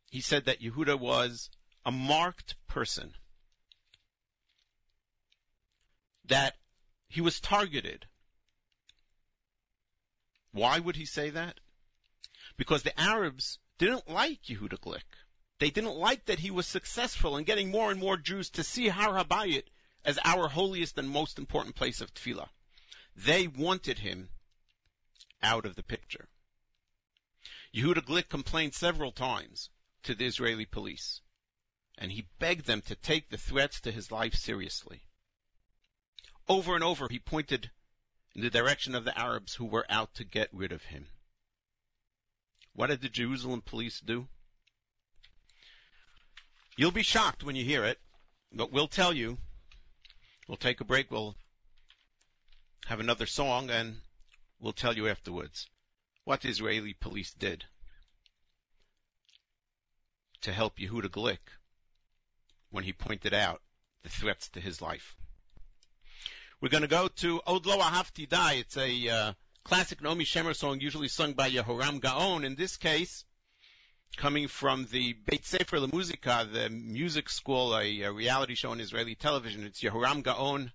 He 0.10 0.22
said 0.22 0.46
that 0.46 0.62
Yehuda 0.62 1.00
was 1.00 1.50
a 1.86 1.91
marked 1.91 2.56
person. 2.67 3.13
That 6.26 6.56
he 7.10 7.22
was 7.22 7.39
targeted. 7.39 8.06
Why 10.52 10.80
would 10.80 10.96
he 10.96 11.06
say 11.06 11.32
that? 11.32 11.60
Because 12.62 12.84
the 12.84 13.00
Arabs 13.00 13.58
didn't 13.80 14.08
like 14.08 14.43
Yehuda 14.43 14.78
Glick. 14.78 15.17
They 15.58 15.71
didn't 15.71 15.95
like 15.95 16.26
that 16.26 16.38
he 16.38 16.52
was 16.52 16.67
successful 16.67 17.38
in 17.38 17.43
getting 17.43 17.71
more 17.71 17.89
and 17.89 18.00
more 18.00 18.17
Jews 18.17 18.52
to 18.52 18.63
see 18.63 18.88
Har 18.88 19.15
Habayit 19.15 19.63
as 20.06 20.19
our 20.24 20.47
holiest 20.47 21.00
and 21.00 21.10
most 21.10 21.39
important 21.39 21.76
place 21.76 22.02
of 22.02 22.13
tefillah. 22.13 22.50
They 23.15 23.47
wanted 23.47 23.97
him 23.97 24.30
out 25.41 25.65
of 25.65 25.76
the 25.76 25.82
picture. 25.82 26.30
Yehuda 27.74 28.06
Glick 28.06 28.30
complained 28.30 28.76
several 28.76 29.12
times 29.12 29.71
to 30.04 30.13
the 30.13 30.28
Israeli 30.28 30.65
police, 30.65 31.21
and 31.97 32.12
he 32.12 32.28
begged 32.38 32.67
them 32.67 32.84
to 32.84 32.95
take 32.95 33.32
the 33.32 33.39
threats 33.39 33.82
to 33.82 33.91
his 33.91 34.12
life 34.12 34.36
seriously. 34.36 35.02
Over 36.47 36.76
and 36.76 36.84
over, 36.84 37.08
he 37.10 37.17
pointed 37.17 37.71
in 38.36 38.41
the 38.41 38.52
direction 38.52 38.93
of 38.93 39.04
the 39.04 39.17
Arabs 39.17 39.56
who 39.56 39.65
were 39.65 39.88
out 39.89 40.13
to 40.13 40.24
get 40.24 40.54
rid 40.54 40.71
of 40.71 40.84
him. 40.84 41.08
What 42.73 42.88
did 42.88 43.01
the 43.01 43.10
Jerusalem 43.10 43.62
police 43.62 43.99
do? 43.99 44.27
You'll 46.77 46.91
be 46.91 47.03
shocked 47.03 47.43
when 47.43 47.55
you 47.55 47.65
hear 47.65 47.84
it, 47.86 47.99
but 48.51 48.71
we'll 48.71 48.88
tell 48.88 49.13
you. 49.13 49.38
We'll 50.47 50.57
take 50.57 50.81
a 50.81 50.86
break. 50.86 51.12
We'll 51.12 51.36
have 52.88 52.99
another 52.99 53.25
song, 53.25 53.69
and 53.69 53.97
we'll 54.60 54.73
tell 54.73 54.95
you 54.95 55.07
afterwards 55.07 55.67
what 56.23 56.41
the 56.41 56.49
Israeli 56.49 56.93
police 56.93 57.34
did 57.34 57.65
to 60.41 60.51
help 60.51 60.77
Yehuda 60.77 61.10
Glick 61.10 61.39
when 62.69 62.84
he 62.84 62.93
pointed 62.93 63.34
out 63.34 63.62
the 64.03 64.10
threats 64.10 64.49
to 64.49 64.60
his 64.60 64.81
life. 64.81 65.15
We're 66.60 66.69
going 66.69 66.81
to 66.84 66.88
go 66.88 67.07
to 67.07 67.41
Odlo 67.47 67.79
Ahavti 67.79 68.27
Dai. 68.27 68.53
It's 68.53 68.77
a 68.77 69.10
uh, 69.10 69.34
classic 69.63 70.02
Naomi 70.02 70.26
Shemer 70.26 70.56
song 70.56 70.80
usually 70.80 71.08
sung 71.08 71.34
by 71.34 71.50
Yehoram 71.50 72.00
Gaon. 72.00 72.43
In 72.43 72.56
this 72.56 72.78
case, 72.78 73.26
coming 74.17 74.47
from 74.47 74.88
the 74.91 75.13
Beit 75.13 75.45
Sefer 75.45 75.78
LeMuzika, 75.78 76.52
the 76.52 76.69
music 76.69 77.30
school, 77.30 77.76
a, 77.78 78.02
a, 78.02 78.12
reality 78.12 78.56
show 78.56 78.71
on 78.71 78.80
Israeli 78.80 79.15
television. 79.15 79.63
It's 79.63 79.82
Yehoram 79.82 80.24
Gaon, 80.24 80.71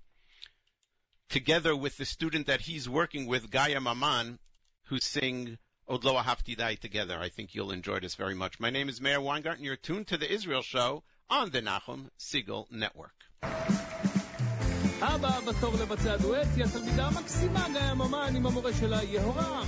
together 1.29 1.77
with 1.77 1.97
the 1.97 2.05
student 2.05 2.47
that 2.47 2.61
he's 2.61 2.89
working 2.89 3.27
with, 3.27 3.51
Gaia 3.51 3.81
Maman, 3.81 4.39
who 4.85 4.99
sing 4.99 5.59
Odlo 5.89 6.23
Ahavti 6.23 6.57
Dai 6.57 6.75
together. 6.77 7.19
I 7.19 7.29
think 7.29 7.55
you'll 7.55 7.73
enjoy 7.73 8.01
this 8.01 8.15
very 8.15 8.35
much. 8.35 8.59
My 8.59 8.71
name 8.71 8.89
is 8.89 9.01
Meir 9.01 9.21
Weingarten. 9.21 9.65
You're 9.65 9.77
tuned 9.77 10.09
to 10.09 10.17
the 10.17 10.31
Israel 10.31 10.63
Show 10.63 11.03
on 11.29 11.51
the 11.51 11.61
Nachum 11.61 12.11
Segal 12.19 12.71
Network. 12.71 13.15
הבאה 15.15 15.41
בתור 15.41 15.75
לבצע 15.75 16.17
דואט 16.17 16.49
היא 16.57 16.65
התלמידה 16.65 17.07
המקסימה 17.07 17.67
גיא 17.73 17.95
ממן 17.95 18.33
עם 18.37 18.47
המורה 18.47 18.73
שלה 18.73 19.03
יהורם. 19.03 19.67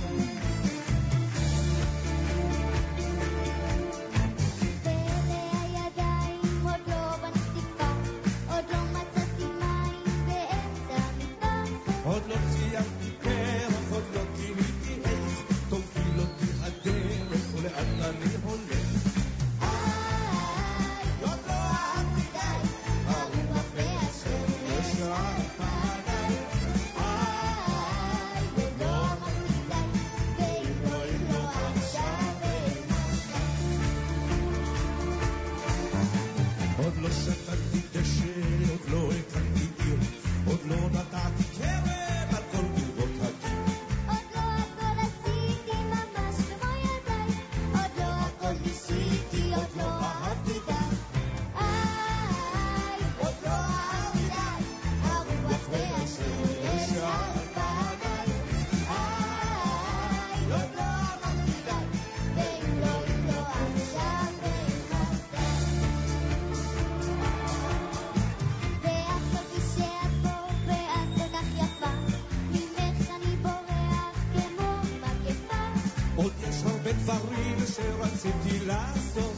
דברים 77.03 77.57
שרציתי 77.75 78.65
לעשות, 78.65 79.35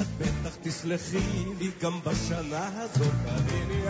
את 0.00 0.06
בטח 0.18 0.56
תסלחי 0.62 1.44
לי 1.58 1.70
גם 1.82 2.00
בשנה 2.04 2.68
הזאת, 2.82 3.14
הריני 3.26 3.88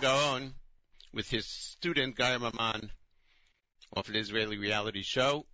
Gaon 0.00 0.54
with 1.12 1.28
his 1.28 1.46
student 1.46 2.16
Guy 2.16 2.36
Maman 2.38 2.90
off 3.94 4.08
an 4.08 4.16
Israeli 4.16 4.56
reality 4.56 5.02
show. 5.02 5.44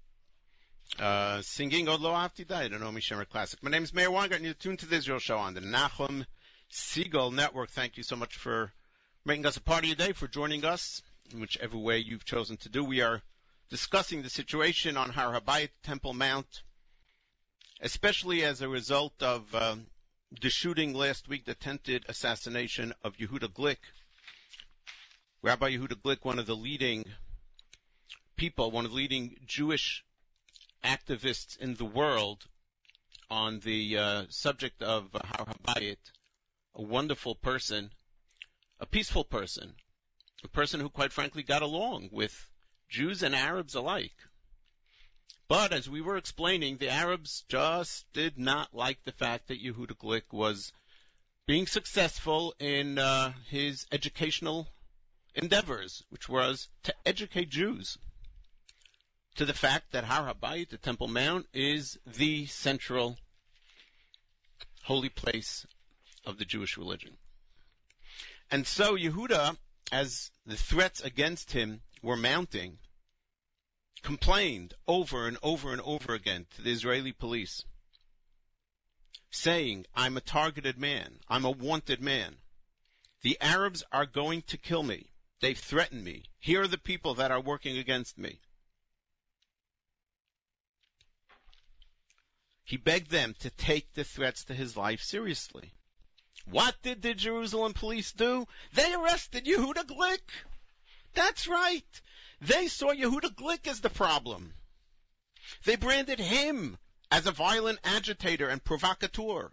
Uh, 1.00 1.42
singing 1.42 1.88
Od 1.88 2.00
Lo 2.00 2.12
Ahavti 2.12 2.46
Dai, 2.46 2.68
the 2.68 2.78
Naomi 2.78 3.00
Shemer 3.00 3.28
classic. 3.28 3.60
My 3.62 3.70
name 3.70 3.82
is 3.82 3.92
Meir 3.92 4.08
Weingart, 4.08 4.36
and 4.36 4.44
you're 4.44 4.54
tuned 4.54 4.78
to 4.78 4.86
the 4.86 4.96
Israel 4.96 5.18
Show 5.18 5.36
on 5.36 5.54
the 5.54 5.60
Nachum 5.60 6.24
Segal 6.70 7.32
Network. 7.32 7.70
Thank 7.70 7.96
you 7.96 8.04
so 8.04 8.14
much 8.14 8.36
for 8.36 8.72
making 9.24 9.46
us 9.46 9.56
a 9.56 9.60
part 9.60 9.82
of 9.82 9.88
your 9.88 9.96
day, 9.96 10.12
for 10.12 10.28
joining 10.28 10.64
us 10.64 11.02
in 11.32 11.40
whichever 11.40 11.76
way 11.76 11.98
you've 11.98 12.24
chosen 12.24 12.56
to 12.58 12.68
do. 12.68 12.84
We 12.84 13.00
are 13.00 13.22
discussing 13.68 14.22
the 14.22 14.30
situation 14.30 14.96
on 14.96 15.10
Har 15.10 15.40
Habayit 15.40 15.70
Temple 15.82 16.14
Mount, 16.14 16.62
especially 17.80 18.44
as 18.44 18.62
a 18.62 18.68
result 18.68 19.20
of 19.20 19.52
uh, 19.54 19.74
the 20.40 20.50
shooting 20.50 20.94
last 20.94 21.28
week, 21.28 21.46
the 21.46 21.52
attempted 21.52 22.04
assassination 22.08 22.92
of 23.02 23.16
Yehuda 23.16 23.48
Glick. 23.48 23.78
Rabbi 25.46 25.76
Yehuda 25.76 26.02
Glick, 26.02 26.24
one 26.24 26.40
of 26.40 26.46
the 26.46 26.56
leading 26.56 27.04
people, 28.34 28.72
one 28.72 28.84
of 28.84 28.90
the 28.90 28.96
leading 28.96 29.36
Jewish 29.46 30.04
activists 30.82 31.56
in 31.56 31.74
the 31.74 31.84
world 31.84 32.44
on 33.30 33.60
the 33.60 33.96
uh, 33.96 34.24
subject 34.28 34.82
of 34.82 35.08
Har 35.12 35.46
Habayit, 35.46 35.98
a 36.74 36.82
wonderful 36.82 37.36
person, 37.36 37.92
a 38.80 38.86
peaceful 38.86 39.22
person, 39.22 39.76
a 40.42 40.48
person 40.48 40.80
who 40.80 40.88
quite 40.88 41.12
frankly 41.12 41.44
got 41.44 41.62
along 41.62 42.08
with 42.10 42.50
Jews 42.88 43.22
and 43.22 43.32
Arabs 43.32 43.76
alike. 43.76 44.16
But 45.46 45.72
as 45.72 45.88
we 45.88 46.00
were 46.00 46.16
explaining, 46.16 46.78
the 46.78 46.90
Arabs 46.90 47.44
just 47.48 48.12
did 48.12 48.36
not 48.36 48.74
like 48.74 48.98
the 49.04 49.12
fact 49.12 49.46
that 49.46 49.62
Yehuda 49.62 49.96
Glick 49.96 50.32
was 50.32 50.72
being 51.46 51.68
successful 51.68 52.52
in 52.58 52.98
uh, 52.98 53.32
his 53.48 53.86
educational 53.92 54.66
endeavors, 55.36 56.02
which 56.08 56.28
was 56.28 56.68
to 56.82 56.94
educate 57.04 57.50
Jews 57.50 57.98
to 59.36 59.44
the 59.44 59.54
fact 59.54 59.92
that 59.92 60.04
Har 60.04 60.32
Habayit, 60.32 60.70
the 60.70 60.78
Temple 60.78 61.08
Mount, 61.08 61.46
is 61.52 61.98
the 62.06 62.46
central 62.46 63.16
holy 64.82 65.10
place 65.10 65.66
of 66.24 66.38
the 66.38 66.44
Jewish 66.44 66.78
religion. 66.78 67.16
And 68.50 68.66
so 68.66 68.96
Yehuda, 68.96 69.56
as 69.92 70.30
the 70.46 70.56
threats 70.56 71.00
against 71.02 71.52
him 71.52 71.82
were 72.02 72.16
mounting, 72.16 72.78
complained 74.02 74.72
over 74.86 75.26
and 75.26 75.36
over 75.42 75.72
and 75.72 75.82
over 75.82 76.14
again 76.14 76.46
to 76.56 76.62
the 76.62 76.72
Israeli 76.72 77.12
police, 77.12 77.62
saying, 79.30 79.84
I'm 79.94 80.16
a 80.16 80.20
targeted 80.22 80.78
man. 80.78 81.18
I'm 81.28 81.44
a 81.44 81.50
wanted 81.50 82.00
man. 82.00 82.36
The 83.22 83.36
Arabs 83.40 83.82
are 83.92 84.06
going 84.06 84.42
to 84.42 84.56
kill 84.56 84.82
me. 84.82 85.10
They've 85.40 85.58
threatened 85.58 86.02
me. 86.02 86.24
Here 86.38 86.62
are 86.62 86.68
the 86.68 86.78
people 86.78 87.14
that 87.14 87.30
are 87.30 87.40
working 87.40 87.76
against 87.78 88.16
me. 88.16 88.40
He 92.64 92.76
begged 92.76 93.10
them 93.10 93.34
to 93.40 93.50
take 93.50 93.92
the 93.92 94.02
threats 94.02 94.44
to 94.44 94.54
his 94.54 94.76
life 94.76 95.00
seriously. 95.00 95.72
What 96.46 96.80
did 96.82 97.02
the 97.02 97.14
Jerusalem 97.14 97.74
police 97.74 98.12
do? 98.12 98.46
They 98.72 98.92
arrested 98.94 99.44
Yehuda 99.44 99.84
Glick. 99.84 100.28
That's 101.14 101.46
right. 101.46 102.02
They 102.40 102.68
saw 102.68 102.92
Yehuda 102.92 103.34
Glick 103.34 103.66
as 103.66 103.80
the 103.80 103.90
problem. 103.90 104.54
They 105.64 105.76
branded 105.76 106.18
him 106.18 106.76
as 107.10 107.26
a 107.26 107.32
violent 107.32 107.78
agitator 107.84 108.48
and 108.48 108.62
provocateur. 108.62 109.52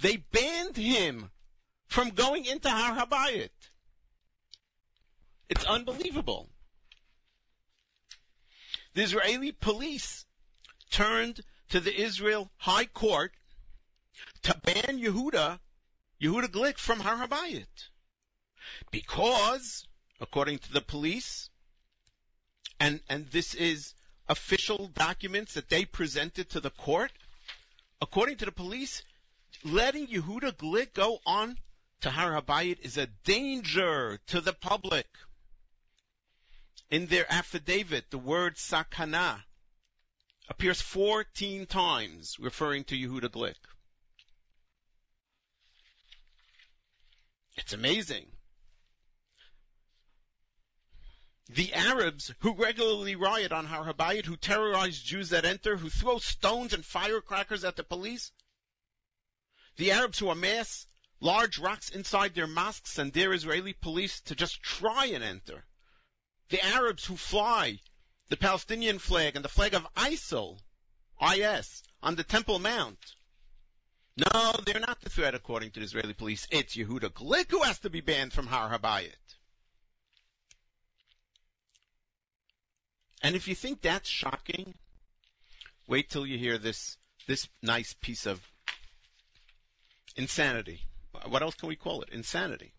They 0.00 0.18
banned 0.18 0.76
him 0.76 1.30
from 1.86 2.10
going 2.10 2.44
into 2.44 2.70
Har 2.70 2.94
Habayit. 2.94 3.50
It's 5.48 5.64
unbelievable. 5.64 6.48
The 8.94 9.02
Israeli 9.02 9.52
police 9.52 10.24
turned 10.90 11.40
to 11.68 11.80
the 11.80 11.94
Israel 11.94 12.50
High 12.56 12.86
Court 12.86 13.32
to 14.42 14.56
ban 14.64 14.98
Yehuda, 15.00 15.58
Yehuda 16.20 16.48
Glick 16.48 16.78
from 16.78 17.00
Har 17.00 17.26
Habayit. 17.26 17.66
Because, 18.90 19.86
according 20.20 20.58
to 20.58 20.72
the 20.72 20.80
police, 20.80 21.50
and, 22.80 23.00
and 23.08 23.26
this 23.30 23.54
is 23.54 23.94
official 24.28 24.88
documents 24.88 25.54
that 25.54 25.68
they 25.68 25.84
presented 25.84 26.50
to 26.50 26.60
the 26.60 26.70
court, 26.70 27.12
according 28.00 28.38
to 28.38 28.44
the 28.44 28.52
police, 28.52 29.02
letting 29.64 30.08
Yehuda 30.08 30.52
Glick 30.52 30.94
go 30.94 31.20
on 31.24 31.56
to 32.00 32.10
Har 32.10 32.40
Habayit 32.40 32.80
is 32.80 32.96
a 32.98 33.06
danger 33.24 34.18
to 34.28 34.40
the 34.40 34.52
public. 34.52 35.06
In 36.90 37.06
their 37.06 37.30
affidavit, 37.30 38.10
the 38.10 38.18
word 38.18 38.56
sakana 38.56 39.42
appears 40.48 40.80
14 40.80 41.66
times 41.66 42.36
referring 42.38 42.84
to 42.84 42.96
Yehuda 42.96 43.28
Glick. 43.28 43.56
It's 47.56 47.72
amazing. 47.72 48.26
The 51.48 51.72
Arabs 51.74 52.32
who 52.40 52.54
regularly 52.54 53.16
riot 53.16 53.52
on 53.52 53.66
Har 53.66 53.84
Habayit, 53.84 54.26
who 54.26 54.36
terrorize 54.36 55.00
Jews 55.00 55.30
that 55.30 55.44
enter, 55.44 55.76
who 55.76 55.88
throw 55.88 56.18
stones 56.18 56.72
and 56.72 56.84
firecrackers 56.84 57.64
at 57.64 57.76
the 57.76 57.84
police, 57.84 58.32
the 59.76 59.92
Arabs 59.92 60.18
who 60.18 60.30
amass 60.30 60.86
large 61.20 61.58
rocks 61.58 61.88
inside 61.88 62.34
their 62.34 62.46
mosques 62.46 62.98
and 62.98 63.12
dare 63.12 63.32
Israeli 63.32 63.72
police 63.72 64.20
to 64.22 64.34
just 64.34 64.62
try 64.62 65.06
and 65.06 65.22
enter, 65.22 65.64
the 66.48 66.64
Arabs 66.64 67.04
who 67.04 67.16
fly 67.16 67.78
the 68.28 68.36
Palestinian 68.36 68.98
flag 68.98 69.36
and 69.36 69.44
the 69.44 69.48
flag 69.48 69.74
of 69.74 69.86
ISIL, 69.94 70.58
IS, 71.20 71.82
on 72.02 72.16
the 72.16 72.24
Temple 72.24 72.58
Mount. 72.58 72.98
No, 74.16 74.52
they're 74.64 74.80
not 74.80 75.00
the 75.00 75.10
threat 75.10 75.34
according 75.34 75.70
to 75.72 75.80
the 75.80 75.86
Israeli 75.86 76.14
police. 76.14 76.46
It's 76.50 76.76
Yehuda 76.76 77.10
Glick 77.10 77.50
who 77.50 77.62
has 77.62 77.78
to 77.80 77.90
be 77.90 78.00
banned 78.00 78.32
from 78.32 78.46
Har 78.46 78.70
Habayit. 78.70 79.12
And 83.22 83.34
if 83.34 83.48
you 83.48 83.54
think 83.54 83.80
that's 83.80 84.08
shocking, 84.08 84.74
wait 85.86 86.08
till 86.10 86.26
you 86.26 86.38
hear 86.38 86.58
this, 86.58 86.96
this 87.26 87.48
nice 87.62 87.94
piece 87.94 88.26
of 88.26 88.40
insanity. 90.16 90.80
What 91.26 91.42
else 91.42 91.54
can 91.54 91.68
we 91.68 91.76
call 91.76 92.02
it? 92.02 92.10
Insanity. 92.10 92.72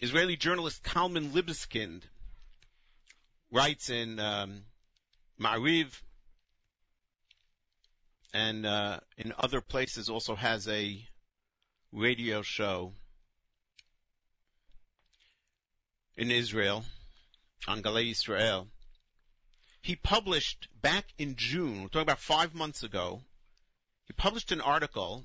Israeli 0.00 0.36
journalist 0.36 0.84
Kalman 0.84 1.30
Libeskind 1.32 2.02
writes 3.50 3.90
in 3.90 4.20
um, 4.20 4.62
Ma'ariv 5.40 5.88
and 8.32 8.64
uh, 8.64 9.00
in 9.16 9.32
other 9.36 9.60
places 9.60 10.08
also 10.08 10.36
has 10.36 10.68
a 10.68 11.04
radio 11.90 12.42
show 12.42 12.92
in 16.16 16.30
Israel 16.30 16.84
on 17.66 17.82
Galei 17.82 18.12
Israel. 18.12 18.68
He 19.82 19.96
published 19.96 20.68
back 20.80 21.06
in 21.18 21.34
June, 21.34 21.82
we're 21.82 21.88
talking 21.88 22.02
about 22.02 22.20
five 22.20 22.54
months 22.54 22.84
ago, 22.84 23.22
he 24.06 24.12
published 24.12 24.52
an 24.52 24.60
article 24.60 25.24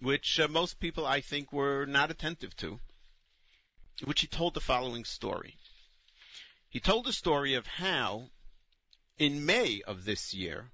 which 0.00 0.38
uh, 0.38 0.46
most 0.46 0.78
people 0.78 1.04
I 1.04 1.22
think 1.22 1.52
were 1.52 1.86
not 1.86 2.12
attentive 2.12 2.54
to, 2.58 2.78
which 4.04 4.20
he 4.20 4.26
told 4.26 4.54
the 4.54 4.60
following 4.60 5.04
story. 5.04 5.56
He 6.68 6.80
told 6.80 7.04
the 7.04 7.12
story 7.12 7.54
of 7.54 7.66
how, 7.66 8.30
in 9.18 9.44
May 9.44 9.82
of 9.82 10.04
this 10.04 10.32
year, 10.34 10.70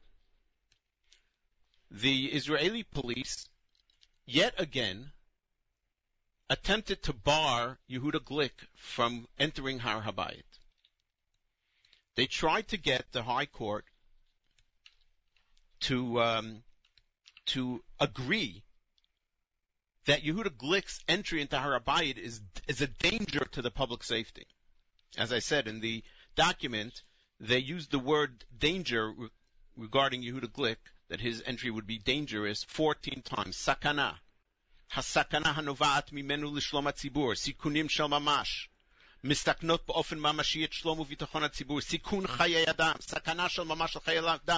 the 1.91 2.27
Israeli 2.27 2.83
police 2.83 3.49
yet 4.27 4.55
again 4.59 5.13
attempted 6.51 7.03
to 7.03 7.13
bar 7.13 7.79
Yehuda 7.91 8.21
Glick 8.21 8.67
from 8.77 9.27
entering 9.39 9.81
Har 9.81 10.03
Habayit. 10.03 10.45
They 12.15 12.27
tried 12.27 12.69
to 12.69 12.77
get 12.77 13.13
the 13.13 13.23
High 13.23 13.47
Court 13.47 13.85
to 15.81 16.21
um, 16.21 16.63
to 17.47 17.83
agree 18.01 18.65
that 20.09 20.23
Yehuda 20.23 20.57
Glick's 20.57 21.01
entry 21.07 21.43
into 21.43 21.59
Har 21.59 21.79
Habayit 21.79 22.17
is, 22.17 22.41
is 22.67 22.81
a 22.81 22.87
danger 22.87 23.47
to 23.53 23.61
the 23.61 23.71
public 23.71 24.03
safety. 24.03 24.47
As 25.19 25.35
I 25.35 25.41
said 25.41 25.69
in 25.69 25.81
the 25.81 26.03
document, 26.35 27.03
they 27.41 27.59
used 27.59 27.91
the 27.91 27.99
word 27.99 28.43
danger 28.59 29.13
re- 29.13 29.29
regarding 29.77 30.23
Yehuda 30.23 30.49
Glick, 30.49 30.79
that 31.11 31.21
his 31.21 31.43
entry 31.45 31.71
would 31.71 31.87
be 31.87 31.99
dangerous 31.99 32.65
14 32.65 33.21
times. 33.21 33.59
Sakana. 33.59 34.15
Hasakana 34.95 35.55
hanovat 35.55 36.11
mimenu 36.11 36.53
lishlom 36.55 36.91
atzibur. 36.91 37.37
Sikunim 37.37 37.91
shel 37.91 38.09
mamash. 38.09 38.69
Mistaknot 39.23 39.85
באופן 39.87 40.19
ממשי 40.19 40.65
את 40.65 40.73
שלום 40.73 41.01
וביטחון 41.01 41.45
הציבור, 41.45 41.81
Sikun 41.81 42.27
חיי 42.27 42.71
אדם, 42.71 42.95
סכנה 43.01 43.49
של 43.49 43.63
ממש 43.63 43.97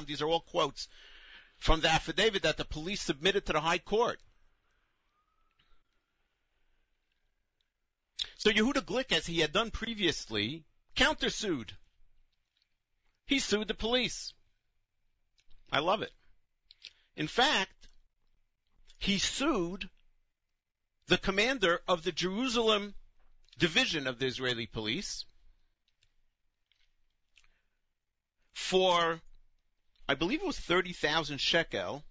These 0.07 0.23
are 0.23 0.29
all 0.29 0.41
quotes 0.43 0.87
from 1.59 1.81
the 1.81 1.89
affidavit 1.89 2.43
that 2.43 2.57
the 2.57 2.65
police 2.65 3.03
submitted 3.03 3.47
to 3.47 3.55
the 3.55 3.61
High 3.61 3.79
Court. 3.79 4.21
So 8.41 8.49
Yehuda 8.51 8.87
Glick, 8.87 9.13
as 9.13 9.27
he 9.27 9.41
had 9.41 9.53
done 9.53 9.71
previously, 9.71 10.65
countersued. 10.97 11.73
He 13.27 13.39
sued 13.39 13.69
the 13.69 13.75
police. 13.75 14.33
I 15.71 15.81
love 15.81 16.01
it. 16.01 16.11
In 17.17 17.29
fact, 17.29 17.89
he 18.97 19.19
sued 19.19 19.91
the 21.07 21.19
commander 21.19 21.83
of 21.87 22.03
the 22.03 22.13
Jerusalem 22.13 22.95
division 23.59 24.07
of 24.07 24.19
the 24.19 24.29
Israeli 24.29 24.67
police 24.67 25.27
for, 28.55 29.21
I 30.09 30.15
believe 30.15 30.41
it 30.41 30.47
was 30.47 30.59
30,000 30.59 31.39
shekel, 31.39 32.05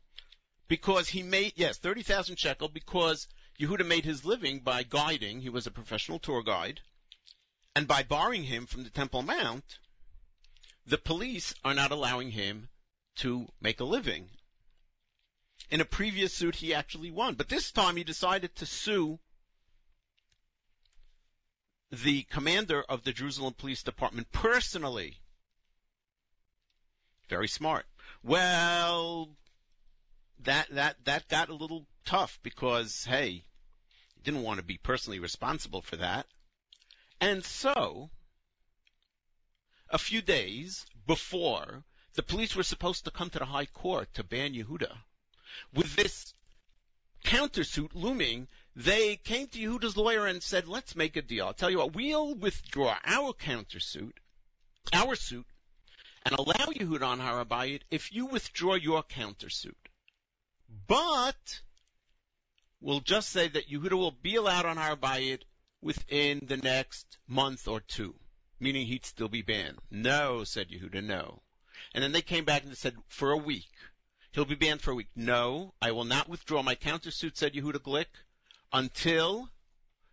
because 0.67 1.09
he 1.09 1.23
made, 1.23 1.53
yes, 1.55 1.79
30,000 1.79 2.37
shekel 2.37 2.67
because 2.67 3.27
Yehuda 3.59 3.85
made 3.85 4.05
his 4.05 4.23
living 4.23 4.59
by 4.59 4.83
guiding. 4.83 5.41
He 5.41 5.49
was 5.49 5.67
a 5.67 5.71
professional 5.71 6.19
tour 6.19 6.41
guide. 6.41 6.79
And 7.75 7.87
by 7.87 8.03
barring 8.03 8.43
him 8.43 8.65
from 8.65 8.83
the 8.83 8.89
Temple 8.89 9.21
Mount, 9.21 9.79
the 10.85 10.97
police 10.97 11.53
are 11.63 11.73
not 11.73 11.91
allowing 11.91 12.31
him 12.31 12.69
to 13.17 13.47
make 13.61 13.79
a 13.79 13.85
living. 13.85 14.29
In 15.69 15.81
a 15.81 15.85
previous 15.85 16.33
suit, 16.33 16.55
he 16.55 16.73
actually 16.73 17.11
won, 17.11 17.35
but 17.35 17.49
this 17.49 17.71
time 17.71 17.97
he 17.97 18.03
decided 18.03 18.55
to 18.55 18.65
sue 18.65 19.19
the 21.91 22.23
commander 22.23 22.81
of 22.83 23.03
the 23.03 23.11
Jerusalem 23.11 23.53
Police 23.53 23.83
Department 23.83 24.31
personally. 24.31 25.17
Very 27.27 27.47
smart. 27.47 27.85
Well, 28.23 29.29
that 30.39 30.69
that 30.71 31.03
that 31.05 31.27
got 31.27 31.49
a 31.49 31.53
little 31.53 31.85
tough 32.05 32.39
because 32.41 33.05
hey, 33.05 33.31
he 33.31 33.48
didn't 34.23 34.43
want 34.43 34.59
to 34.59 34.65
be 34.65 34.77
personally 34.77 35.19
responsible 35.19 35.81
for 35.81 35.97
that. 35.97 36.27
And 37.21 37.43
so, 37.43 38.09
a 39.89 39.97
few 39.97 40.21
days 40.21 40.85
before 41.05 41.83
the 42.13 42.23
police 42.23 42.55
were 42.55 42.63
supposed 42.63 43.05
to 43.05 43.11
come 43.11 43.29
to 43.29 43.39
the 43.39 43.45
high 43.45 43.65
court 43.65 44.13
to 44.15 44.23
ban 44.23 44.53
Yehuda, 44.53 44.95
with 45.73 45.95
this 45.95 46.33
countersuit 47.23 47.89
looming, 47.93 48.47
they 48.75 49.17
came 49.17 49.47
to 49.47 49.59
Yehuda's 49.59 49.97
lawyer 49.97 50.25
and 50.25 50.41
said, 50.41 50.67
let's 50.67 50.95
make 50.95 51.15
a 51.15 51.21
deal. 51.21 51.45
I'll 51.45 51.53
tell 51.53 51.69
you 51.69 51.79
what, 51.79 51.93
we'll 51.93 52.35
withdraw 52.35 52.97
our 53.03 53.33
countersuit, 53.33 54.13
our 54.93 55.15
suit, 55.15 55.45
and 56.25 56.35
allow 56.35 56.65
Yehuda 56.65 57.03
on 57.03 57.19
Har 57.19 57.43
HaBayit 57.43 57.81
if 57.91 58.13
you 58.13 58.25
withdraw 58.25 58.75
your 58.75 59.03
countersuit. 59.03 59.75
But 60.87 61.61
we'll 62.81 62.99
just 62.99 63.29
say 63.29 63.47
that 63.47 63.69
Yehuda 63.69 63.93
will 63.93 64.11
be 64.11 64.35
allowed 64.35 64.65
on 64.65 64.77
Har 64.77 64.95
HaBayit 64.95 65.41
within 65.81 66.41
the 66.45 66.57
next 66.57 67.17
month 67.27 67.67
or 67.67 67.79
two, 67.79 68.15
meaning 68.59 68.87
he'd 68.87 69.05
still 69.05 69.29
be 69.29 69.41
banned. 69.41 69.79
No, 69.89 70.43
said 70.43 70.69
Yehuda, 70.69 71.03
no. 71.03 71.41
And 71.93 72.03
then 72.03 72.11
they 72.11 72.21
came 72.21 72.45
back 72.45 72.63
and 72.63 72.77
said, 72.77 72.95
for 73.07 73.31
a 73.31 73.37
week. 73.37 73.69
He'll 74.31 74.45
be 74.45 74.55
banned 74.55 74.81
for 74.81 74.91
a 74.91 74.95
week. 74.95 75.09
No, 75.15 75.73
I 75.81 75.91
will 75.91 76.03
not 76.03 76.29
withdraw 76.29 76.61
my 76.61 76.75
countersuit, 76.75 77.35
said 77.35 77.53
Yehuda 77.53 77.79
Glick, 77.79 78.05
until 78.71 79.49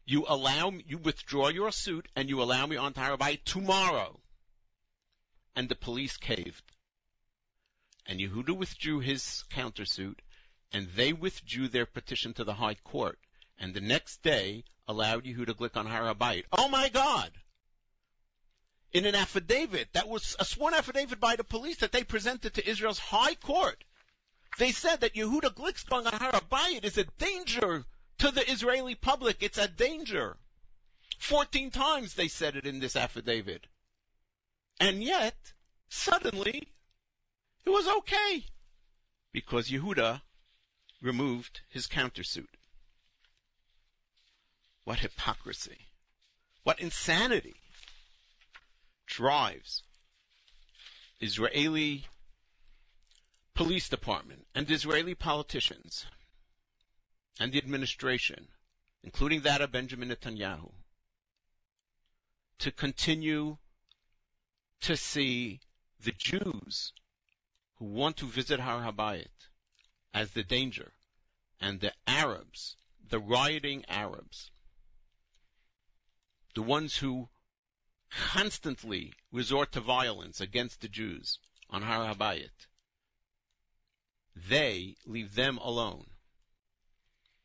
you 0.06 0.24
allow 0.26 0.72
you 0.86 0.98
withdraw 0.98 1.48
your 1.48 1.72
suit 1.72 2.08
and 2.14 2.28
you 2.28 2.40
allow 2.40 2.64
me 2.66 2.76
on 2.76 2.94
Har 2.94 3.16
HaBayit 3.16 3.44
tomorrow. 3.44 4.20
And 5.54 5.68
the 5.68 5.74
police 5.74 6.16
caved. 6.16 6.62
And 8.06 8.20
Yehuda 8.20 8.56
withdrew 8.56 9.00
his 9.00 9.44
countersuit 9.50 10.18
and 10.76 10.88
they 10.94 11.14
withdrew 11.14 11.68
their 11.68 11.86
petition 11.86 12.34
to 12.34 12.44
the 12.44 12.52
High 12.52 12.74
Court. 12.74 13.18
And 13.58 13.72
the 13.72 13.80
next 13.80 14.22
day 14.22 14.62
allowed 14.86 15.24
Yehuda 15.24 15.54
Glick 15.56 15.74
on 15.74 15.86
Har 15.86 16.14
HaBayit. 16.14 16.44
Oh 16.52 16.68
my 16.68 16.90
God! 16.90 17.30
In 18.92 19.06
an 19.06 19.14
affidavit 19.14 19.94
that 19.94 20.06
was 20.06 20.36
a 20.38 20.44
sworn 20.44 20.74
affidavit 20.74 21.18
by 21.18 21.36
the 21.36 21.44
police 21.44 21.78
that 21.78 21.92
they 21.92 22.04
presented 22.04 22.52
to 22.54 22.68
Israel's 22.68 22.98
High 22.98 23.36
Court, 23.36 23.82
they 24.58 24.70
said 24.70 25.00
that 25.00 25.14
Yehuda 25.14 25.54
Glick's 25.54 25.84
going 25.84 26.06
on 26.06 26.12
Har 26.12 26.32
HaBayit 26.32 26.84
is 26.84 26.98
a 26.98 27.04
danger 27.04 27.86
to 28.18 28.30
the 28.30 28.50
Israeli 28.50 28.94
public. 28.94 29.38
It's 29.40 29.56
a 29.56 29.68
danger. 29.68 30.36
Fourteen 31.18 31.70
times 31.70 32.12
they 32.12 32.28
said 32.28 32.54
it 32.54 32.66
in 32.66 32.80
this 32.80 32.96
affidavit. 32.96 33.66
And 34.78 35.02
yet, 35.02 35.38
suddenly, 35.88 36.68
it 37.64 37.70
was 37.70 37.88
okay. 37.88 38.44
Because 39.32 39.70
Yehuda 39.70 40.20
removed 41.02 41.60
his 41.68 41.86
countersuit. 41.86 42.48
What 44.84 45.00
hypocrisy. 45.00 45.78
What 46.62 46.80
insanity 46.80 47.56
drives 49.06 49.82
Israeli 51.20 52.06
police 53.54 53.88
department 53.88 54.46
and 54.54 54.70
Israeli 54.70 55.14
politicians 55.14 56.06
and 57.40 57.52
the 57.52 57.58
administration, 57.58 58.48
including 59.02 59.42
that 59.42 59.60
of 59.60 59.72
Benjamin 59.72 60.10
Netanyahu, 60.10 60.72
to 62.58 62.70
continue 62.70 63.56
to 64.82 64.96
see 64.96 65.60
the 66.00 66.12
Jews 66.12 66.92
who 67.76 67.86
want 67.86 68.18
to 68.18 68.26
visit 68.26 68.60
Har 68.60 68.80
HaBayit 68.80 69.26
as 70.14 70.30
the 70.30 70.42
danger, 70.42 70.92
and 71.60 71.80
the 71.80 71.92
Arabs, 72.06 72.76
the 73.08 73.18
rioting 73.18 73.84
Arabs, 73.88 74.50
the 76.54 76.62
ones 76.62 76.96
who 76.96 77.28
constantly 78.10 79.12
resort 79.30 79.72
to 79.72 79.80
violence 79.80 80.40
against 80.40 80.80
the 80.80 80.88
Jews 80.88 81.38
on 81.70 81.82
Har 81.82 82.14
HaBayit, 82.14 82.66
they 84.34 84.96
leave 85.04 85.34
them 85.34 85.58
alone. 85.58 86.06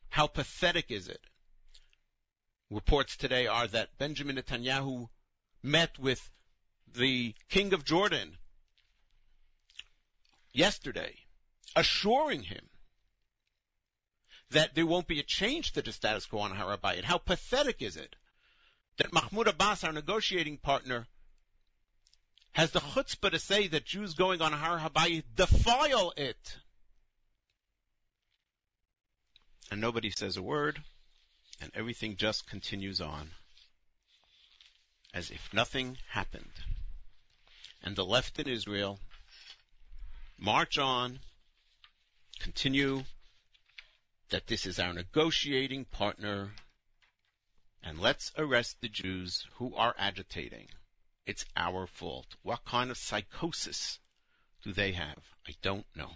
How 0.10 0.28
pathetic 0.28 0.92
is 0.92 1.08
it? 1.08 1.22
Reports 2.70 3.18
today 3.18 3.48
are 3.48 3.68
that 3.68 3.98
Benjamin 3.98 4.38
Netanyahu 4.38 5.10
met 5.64 5.98
with 6.00 6.30
the 6.88 7.34
king 7.50 7.74
of 7.74 7.86
Jordan 7.86 8.38
yesterday, 10.54 11.16
assuring 11.76 12.44
him 12.44 12.64
that 14.52 14.76
there 14.76 14.86
won't 14.86 15.08
be 15.08 15.20
a 15.20 15.24
change 15.24 15.72
to 15.74 15.82
the 15.82 15.92
status 15.92 16.26
quo 16.26 16.40
on 16.40 16.52
Har 16.52 16.78
HaBayit. 16.78 17.04
How 17.04 17.18
pathetic 17.18 17.82
is 17.82 17.96
it 17.96 18.16
that 18.98 19.14
Mahmoud 19.14 19.48
Abbas, 19.48 19.84
our 19.84 19.94
negotiating 19.94 20.58
partner, 20.58 21.08
has 22.52 22.72
the 22.72 22.80
chutzpah 22.80 23.32
to 23.32 23.40
say 23.40 23.68
that 23.68 23.86
Jews 23.86 24.14
going 24.14 24.42
on 24.42 24.52
Har 24.52 24.78
HaBayit 24.78 25.24
defile 25.36 26.14
it. 26.18 26.58
And 29.72 29.80
nobody 29.80 30.10
says 30.10 30.36
a 30.36 30.42
word, 30.42 30.82
and 31.62 31.72
everything 31.74 32.18
just 32.18 32.50
continues 32.50 33.00
on 33.00 33.32
as 35.14 35.32
if 35.32 35.54
nothing 35.54 35.98
happened. 36.10 36.52
And 37.84 37.96
the 37.96 38.06
left 38.06 38.40
in 38.40 38.48
Israel 38.48 39.00
march 40.38 40.78
on, 40.78 41.20
continue 42.44 43.04
that 44.30 44.48
this 44.48 44.66
is 44.66 44.80
our 44.80 44.94
negotiating 44.94 45.86
partner, 45.86 46.52
and 47.84 48.00
let's 48.00 48.32
arrest 48.38 48.78
the 48.82 48.90
Jews 48.90 49.46
who 49.56 49.76
are 49.76 49.96
agitating. 49.98 50.68
It's 51.26 51.46
our 51.56 51.88
fault. 51.88 52.26
What 52.42 52.66
kind 52.66 52.92
of 52.92 52.98
psychosis 52.98 54.00
do 54.64 54.74
they 54.74 54.94
have? 54.94 55.20
I 55.48 55.54
don't 55.62 55.86
know. 55.96 56.12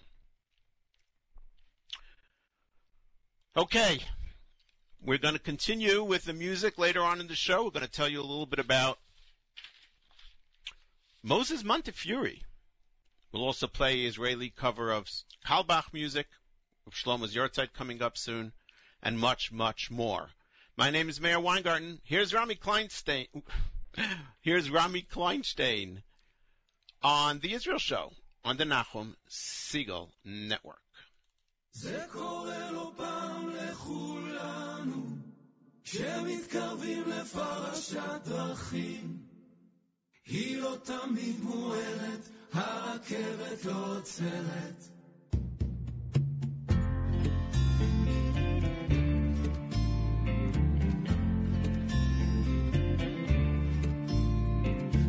Okay. 3.58 4.00
We're 5.02 5.20
going 5.20 5.36
to 5.36 5.40
continue 5.40 6.04
with 6.04 6.24
the 6.24 6.34
music 6.34 6.78
later 6.78 7.02
on 7.02 7.20
in 7.20 7.28
the 7.28 7.36
show. 7.36 7.64
We're 7.64 7.72
going 7.72 7.86
to 7.86 7.92
tell 7.92 8.10
you 8.10 8.20
a 8.20 8.22
little 8.22 8.48
bit 8.48 8.60
about 8.60 8.98
Moses 11.22 11.64
Montefiore. 11.64 12.42
We'll 13.36 13.44
also 13.44 13.68
play 13.68 14.06
Israeli 14.06 14.50
cover 14.50 14.94
of 14.94 15.10
Carlebach 15.46 15.92
music, 15.92 16.26
Shlomo's 16.90 17.36
Yortzeit 17.36 17.74
coming 17.74 18.02
up 18.02 18.18
soon, 18.18 18.54
and 19.04 19.20
much, 19.20 19.52
much 19.52 19.92
more. 19.92 20.30
My 20.78 20.90
name 20.90 21.10
is 21.10 21.20
Meir 21.20 21.42
Weingarten. 21.42 22.00
Here's 22.06 22.34
Rami 22.34 22.56
Kleinstein. 22.56 23.28
Here's 24.42 24.70
Rami 24.70 25.02
Kleinstein 25.02 26.02
on 27.04 27.40
The 27.40 27.52
Israel 27.52 27.78
Show 27.78 28.14
on 28.46 28.56
the 28.56 28.64
Nachum 28.64 29.16
Segal 29.30 30.08
Network. 30.24 30.80
כשמתקרבים 35.84 37.10
לפרשת 37.10 38.22
דרכים, 38.26 39.18
היא 40.26 40.58
לא 40.58 40.78
תמיד 40.84 41.40
הרכבת 42.54 43.66
לא 43.66 43.98
עוצרת. 43.98 44.84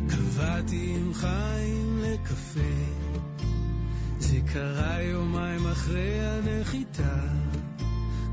קבעתי 0.09 0.95
עם 0.95 1.13
חיים 1.13 2.01
לקפה, 2.03 2.59
זה 4.19 4.37
קרה 4.53 5.01
יומיים 5.01 5.67
אחרי 5.67 6.19
הנחיתה. 6.19 7.47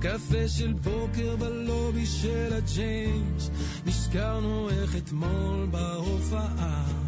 קפה 0.01 0.49
של 0.49 0.73
בוקר 0.73 1.37
בלובי 1.37 2.07
של 2.07 2.53
הג'יינג', 2.53 3.41
נזכרנו 3.87 4.71
איך 4.71 4.97
אתמול 4.97 5.67
בהופעה. 5.71 7.04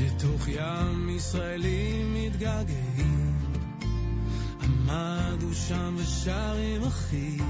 בתוך 0.00 0.48
ים 0.48 1.10
ישראלים 1.10 2.14
מתגעגעים, 2.14 3.34
עמדו 4.62 5.54
שם 5.54 5.94
ושר 5.98 6.56
עם 6.56 6.84
אחיו. 6.84 7.44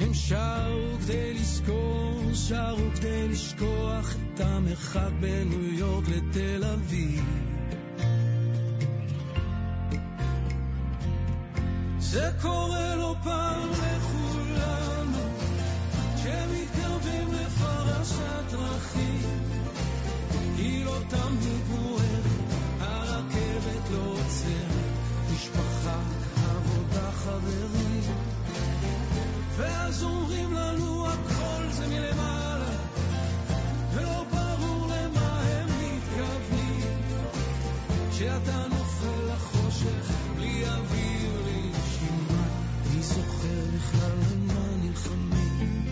הם 0.00 0.14
שרו 0.14 0.98
כדי 1.00 1.34
לזכור, 1.34 2.22
שרו 2.34 2.90
כדי 2.96 3.28
לשכוח 3.28 4.14
את 4.14 4.40
המרחק 4.40 5.10
בין 5.20 5.48
ניו 5.48 5.74
יורק 5.74 6.04
לתל 6.08 6.64
אביב. 6.64 7.24
זה 11.98 12.30
קורה 12.42 12.79
ואז 30.00 30.08
אומרים 30.08 30.52
לנו 30.52 31.06
הכל 31.06 31.70
זה 31.70 31.86
מלמעלה, 31.86 32.76
ולא 33.94 34.24
ברור 34.30 34.86
למה 34.86 35.42
הם 35.42 35.68
מתכוונים. 35.68 37.02
כשאתה 38.10 38.66
נופל 38.68 39.32
לחושך 39.34 40.10
בלי 40.36 40.68
אוויר 40.68 41.30
לנשימה, 41.46 42.44
מי 42.94 43.02
זוכר 43.02 43.64
בכלל 43.74 44.10
על 44.10 44.38
מה 44.46 44.76
נלחמים? 44.82 45.84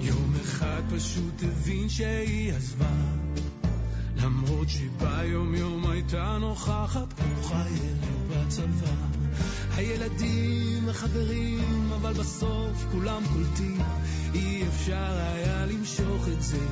יום 0.00 0.34
אחד 0.42 0.82
פשוט 0.96 1.42
הבין 1.42 1.88
שהיא 1.88 2.52
עזבה 2.52 2.94
למרות 4.24 4.68
שביום 4.68 5.54
יום 5.54 5.90
הייתה 5.90 6.36
נוכחת 6.40 7.12
כמו 7.12 7.42
חיילת 7.42 8.04
בצבא. 8.30 8.94
הילדים 9.76 10.88
החברים, 10.88 11.90
אבל 11.94 12.12
בסוף 12.12 12.84
כולם 12.92 13.22
קולטים, 13.32 13.80
אי 14.34 14.62
אפשר 14.68 15.18
היה 15.34 15.66
למשוך 15.66 16.28
את 16.28 16.42
זה, 16.42 16.66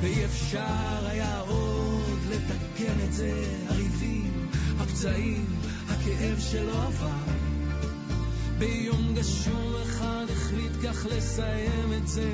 ואי 0.00 0.24
אפשר 0.24 1.06
היה 1.06 1.40
עוד 1.40 2.20
לתקן 2.30 3.04
את 3.04 3.12
זה. 3.12 3.44
הריבים, 3.68 4.48
הפצעים, 4.78 5.46
הכאב 5.88 6.38
שלא 6.38 6.82
עבר. 6.82 7.34
ביום 8.58 9.14
גשום 9.14 9.74
אחד 9.82 10.24
החליט 10.32 10.72
כך 10.84 11.06
לסיים 11.06 11.92
את 11.96 12.08
זה, 12.08 12.30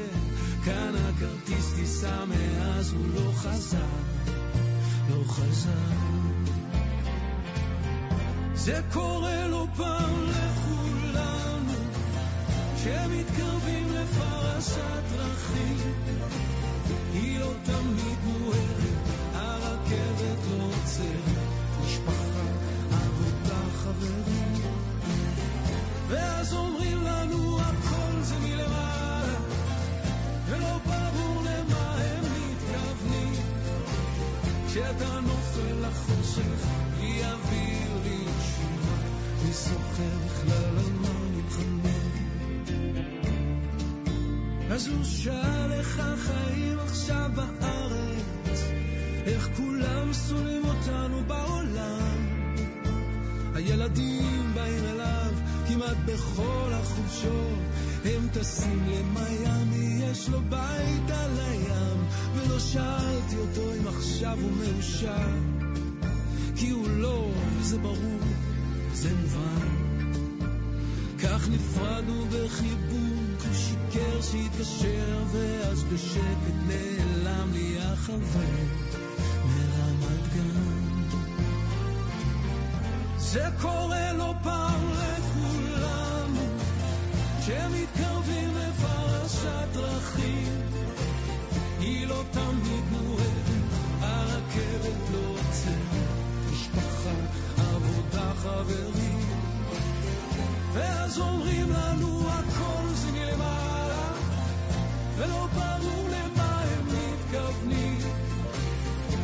כאן 0.65 0.95
הכרטיס 0.97 1.73
טיסה 1.77 2.25
מאז 2.25 2.93
הוא 2.93 3.07
לא 3.15 3.33
חזר. 3.33 4.11
לא 5.11 5.25
חזר. 5.29 5.71
זה 8.55 8.81
קורה 8.93 9.47
לא 9.47 9.67
פעם 9.77 10.25
לכולנו, 10.31 11.73
כשמתקרבים 12.77 13.93
לפרשת 13.93 15.03
דרכים. 15.13 15.77
היא 17.13 17.39
לא 17.39 17.53
תמיד 17.65 18.19
מוארת, 18.25 19.09
הרכבת 19.35 20.39
לא 20.59 20.65
עוצרת, 20.65 21.47
משפחה, 21.85 22.47
עבודה, 22.91 23.61
חברים. 23.77 24.63
ואז 26.09 26.55
אומרים 26.55 27.03
לנו 27.03 27.61
הכל 27.61 28.23
זה 28.23 28.35
מלמעלה, 28.39 29.39
ולא 30.47 30.79
ברור 30.87 31.40
כשאתה 34.73 35.21
נופל 35.21 35.87
לחושך, 35.87 36.67
בלי 36.97 37.25
אוויר 37.25 37.91
לנשימה, 38.05 38.97
מי 39.45 39.53
זוכר 39.53 40.19
בכלל 40.27 40.79
על 40.79 40.93
מה 41.01 41.09
נלחמים? 41.31 42.11
אז 44.71 44.89
הוא 44.89 45.05
שאל 45.05 45.73
איך 45.73 46.01
החיים 46.01 46.79
עכשיו 46.79 47.31
בארץ, 47.35 48.61
איך 49.27 49.49
כולם 49.57 50.13
שונאים 50.29 50.63
אותנו 50.65 51.23
בעולם. 51.27 52.17
הילדים 53.55 54.53
באים 54.55 54.85
אליו 54.85 55.33
כמעט 55.75 55.97
בכל 56.07 56.71
החופשות, 56.73 57.59
הם 58.05 58.29
טסים 58.33 58.85
למיאמי, 58.87 60.01
יש 60.03 60.29
לו 60.29 60.41
בית 60.49 61.11
על 61.11 61.39
הים, 61.41 62.05
ולא 62.35 62.59
שאלתי 62.59 63.37
אותו 63.37 63.61
אם 63.73 63.89
עכשיו 63.89 64.39
הוא 64.41 64.51
מאושר, 64.53 65.29
כי 66.57 66.71
הוא 66.71 66.89
לא, 66.89 67.31
זה 67.63 67.79
ברור, 67.79 68.21
זה 68.93 69.09
מובן. 69.21 69.67
כך 71.23 71.49
נפרדנו 71.49 72.25
בחיבוק, 72.27 73.43
הוא 73.47 73.55
שיקר 73.55 74.23
שהתקשר, 74.23 75.25
ואז 75.33 75.85
בשקט 75.85 76.55
נעלם 76.67 77.53
לי 77.53 77.77
החבר 77.81 78.65
מרמת 79.47 80.35
גן. 80.35 80.81
זה 83.19 83.45
קורה 83.61 84.13
לא 84.13 84.35
פעם 84.43 84.91
כשמתקרבים 87.51 88.55
לפרשת 88.57 89.69
דרכים. 89.73 90.61
היא 91.81 92.07
לא 92.07 92.23
תמיד 92.31 92.85
מוארת, 92.91 93.51
הרכבת 94.01 95.11
לא 95.13 95.19
עוצרת, 95.19 96.11
משפחה, 96.53 97.11
עבודה, 97.57 98.33
חברים. 98.37 99.21
ואז 100.73 101.19
אומרים 101.19 101.71
לנו 101.71 102.29
הכל 102.29 102.95
זה 102.95 103.13
מלמעלה, 103.13 104.13
ולא 105.17 105.47
ברור 105.55 106.09
למה 106.09 106.63
הם 106.63 106.87
מתכוונים. 106.87 107.99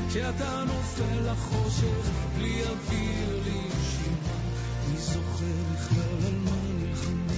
כשאתה 0.08 0.64
נופל 0.66 1.30
לחושך 1.30 2.10
בלי 2.36 2.62
אוויר 2.62 3.42
לנשימה, 3.46 4.36
מי 4.88 4.98
זוכר 4.98 5.72
בכלל 5.72 6.26
על 6.26 6.38
מה 6.44 6.56
נלחמים? 6.74 7.35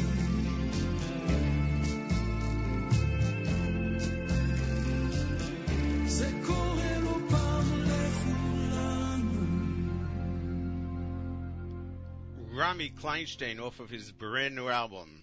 Rami 12.69 12.91
Kleinstein 12.91 13.63
off 13.63 13.81
of 13.81 13.89
his 13.89 14.13
brand 14.13 14.55
new 14.55 14.69
album 14.69 15.23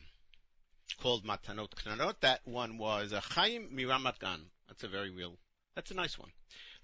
called 1.00 1.24
Matanot 1.24 1.70
Ktanot. 1.76 2.16
That 2.22 2.42
one 2.44 2.80
was 2.80 3.12
a 3.12 3.20
Chaim 3.20 3.70
Miramat 3.72 4.18
Gan. 4.18 4.42
That's 4.68 4.84
a 4.84 4.88
very 4.88 5.12
real, 5.12 5.38
that's 5.76 5.92
a 5.92 5.94
nice 5.94 6.18
one. 6.18 6.32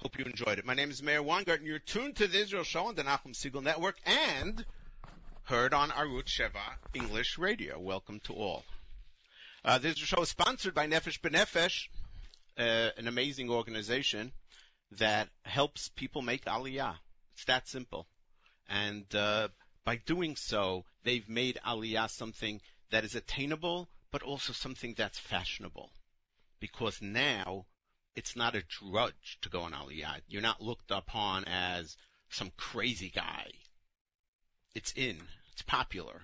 Hope 0.04 0.20
you 0.20 0.26
enjoyed 0.26 0.60
it. 0.60 0.66
My 0.66 0.76
name 0.76 0.92
is 0.92 1.02
Meir 1.02 1.24
Weingarten. 1.24 1.66
You're 1.66 1.80
tuned 1.80 2.18
to 2.18 2.28
the 2.28 2.38
Israel 2.38 2.64
Show 2.64 2.86
on 2.86 2.94
the 2.94 3.02
Nachum 3.02 3.34
Segal 3.34 3.64
Network 3.64 3.96
and 4.06 4.64
heard 5.46 5.74
on 5.74 5.90
Arutz 5.90 6.28
Sheva 6.28 6.76
English 6.94 7.40
Radio. 7.40 7.80
Welcome 7.80 8.20
to 8.26 8.34
all. 8.34 8.64
Uh, 9.66 9.80
this 9.80 9.98
show 9.98 10.22
is 10.22 10.30
sponsored 10.30 10.76
by 10.76 10.86
Nefesh 10.86 11.20
B'Nefesh, 11.22 11.88
uh, 12.60 12.92
an 13.00 13.08
amazing 13.08 13.50
organization 13.50 14.32
that 14.92 15.28
helps 15.42 15.90
people 15.90 16.22
make 16.22 16.46
Aliyah. 16.46 16.98
It's 17.34 17.46
that 17.46 17.68
simple. 17.68 18.06
And 18.70 19.04
uh, 19.16 19.48
by 19.84 19.96
doing 19.96 20.36
so, 20.36 20.86
they've 21.04 21.28
made 21.28 21.60
Aliyah 21.66 22.10
something 22.10 22.62
that 22.92 23.04
is 23.04 23.16
attainable, 23.16 23.90
but 24.12 24.22
also 24.22 24.54
something 24.54 24.94
that's 24.98 25.20
fashionable. 25.20 25.90
Because 26.60 27.02
now, 27.02 27.66
it's 28.16 28.36
not 28.36 28.56
a 28.56 28.64
drudge 28.64 29.40
to 29.42 29.50
go 29.50 29.62
on 29.62 29.72
Aliyah. 29.72 30.22
You're 30.28 30.42
not 30.42 30.62
looked 30.62 30.92
upon 30.92 31.46
as 31.46 31.98
some 32.30 32.52
crazy 32.58 33.10
guy. 33.10 33.48
It's 34.76 34.94
in. 34.94 35.18
It's 35.54 35.64
popular. 35.64 36.22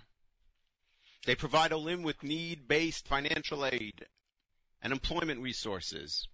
They 1.26 1.36
provide 1.36 1.74
Olim 1.74 2.03
with 2.03 2.24
need-based 2.24 3.08
financial 3.08 3.66
aid 3.66 4.05
and 4.82 4.93
employment 4.93 5.41
resources. 5.41 6.28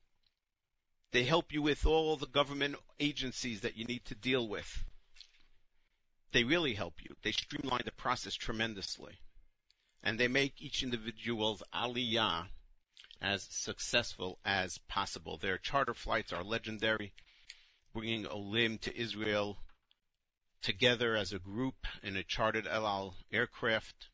They 1.12 1.24
help 1.24 1.54
you 1.54 1.62
with 1.62 1.86
all 1.86 2.18
the 2.18 2.28
government 2.28 2.76
agencies 3.00 3.62
that 3.62 3.78
you 3.78 3.86
need 3.86 4.06
to 4.06 4.16
deal 4.16 4.48
with. 4.48 4.84
They 6.34 6.44
really 6.44 6.74
help 6.74 6.96
you. 7.02 7.16
They 7.24 7.32
streamline 7.32 7.84
the 7.86 7.92
process 7.92 8.34
tremendously. 8.36 9.18
and 10.04 10.20
they 10.20 10.28
make 10.28 10.62
each 10.62 10.84
individual's 10.84 11.64
aliyah 11.74 12.48
as 13.22 13.44
successful 13.50 14.38
as 14.44 14.78
possible. 14.90 15.38
Their 15.38 15.58
charter 15.58 15.94
flights 15.94 16.34
are 16.34 16.44
legendary, 16.44 17.14
bringing 17.94 18.28
Olim 18.28 18.78
to 18.80 18.96
Israel 18.96 19.58
together 20.62 21.16
as 21.16 21.32
a 21.32 21.40
group 21.40 21.76
in 22.04 22.18
a 22.18 22.24
chartered 22.24 22.68
El 22.68 22.86
Al 22.86 23.16
aircraft. 23.32 24.10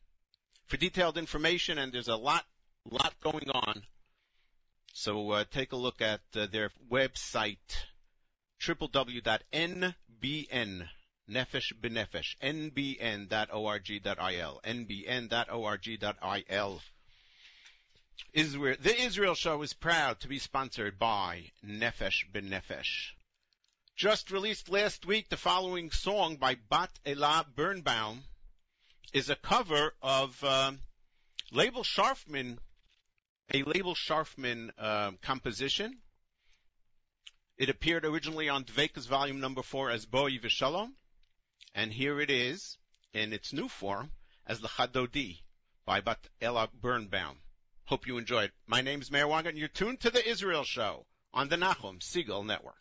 For 0.66 0.76
detailed 0.76 1.18
information, 1.18 1.78
and 1.78 1.92
there's 1.92 2.06
a 2.06 2.14
lot, 2.16 2.46
lot 2.88 3.14
going 3.20 3.50
on, 3.50 3.82
so 4.92 5.30
uh, 5.32 5.44
take 5.50 5.72
a 5.72 5.76
look 5.76 6.00
at 6.00 6.20
uh, 6.36 6.46
their 6.46 6.70
website, 6.90 7.56
www.nbn, 8.62 9.94
nefesh 11.30 11.72
benefesh, 11.80 12.36
nbn.org.il, 12.42 13.30
nbn.org.il. 14.64 16.02
Israel, 18.32 18.76
the 18.80 19.00
Israel 19.00 19.34
Show 19.34 19.62
is 19.62 19.72
proud 19.72 20.20
to 20.20 20.28
be 20.28 20.38
sponsored 20.38 20.98
by 20.98 21.50
Nefesh 21.64 22.30
Benefesh. 22.30 23.12
Just 23.96 24.30
released 24.30 24.68
last 24.68 25.06
week, 25.06 25.28
the 25.28 25.36
following 25.36 25.90
song 25.90 26.36
by 26.36 26.56
Bat 26.68 26.90
Elah 27.06 27.46
Birnbaum 27.54 28.24
is 29.12 29.30
a 29.30 29.36
cover 29.36 29.94
of 30.02 30.42
um, 30.44 30.80
Label 31.50 31.82
Sharfman, 31.82 32.58
a 33.52 33.62
Label 33.62 33.94
Sharfman 33.94 34.70
um, 34.78 35.18
composition. 35.22 35.98
It 37.58 37.68
appeared 37.68 38.04
originally 38.04 38.48
on 38.48 38.64
Dvekas 38.64 39.08
volume 39.08 39.40
number 39.40 39.62
four 39.62 39.90
as 39.90 40.06
Boi 40.06 40.38
V'Shalom, 40.38 40.92
and 41.74 41.92
here 41.92 42.20
it 42.20 42.30
is 42.30 42.78
in 43.12 43.32
its 43.32 43.52
new 43.52 43.68
form 43.68 44.10
as 44.46 44.60
the 44.60 44.68
by 45.84 46.00
Bat 46.00 46.28
Ella 46.40 46.68
Birnbaum. 46.72 47.38
Hope 47.84 48.06
you 48.06 48.18
enjoyed. 48.18 48.52
My 48.66 48.80
name 48.80 49.00
is 49.00 49.10
Meir 49.10 49.26
Wanga 49.26 49.48
and 49.48 49.58
you're 49.58 49.68
tuned 49.68 50.00
to 50.00 50.10
the 50.10 50.28
Israel 50.28 50.64
Show 50.64 51.06
on 51.32 51.48
the 51.48 51.56
Nachum 51.56 52.00
Segal 52.00 52.44
Network. 52.44 52.76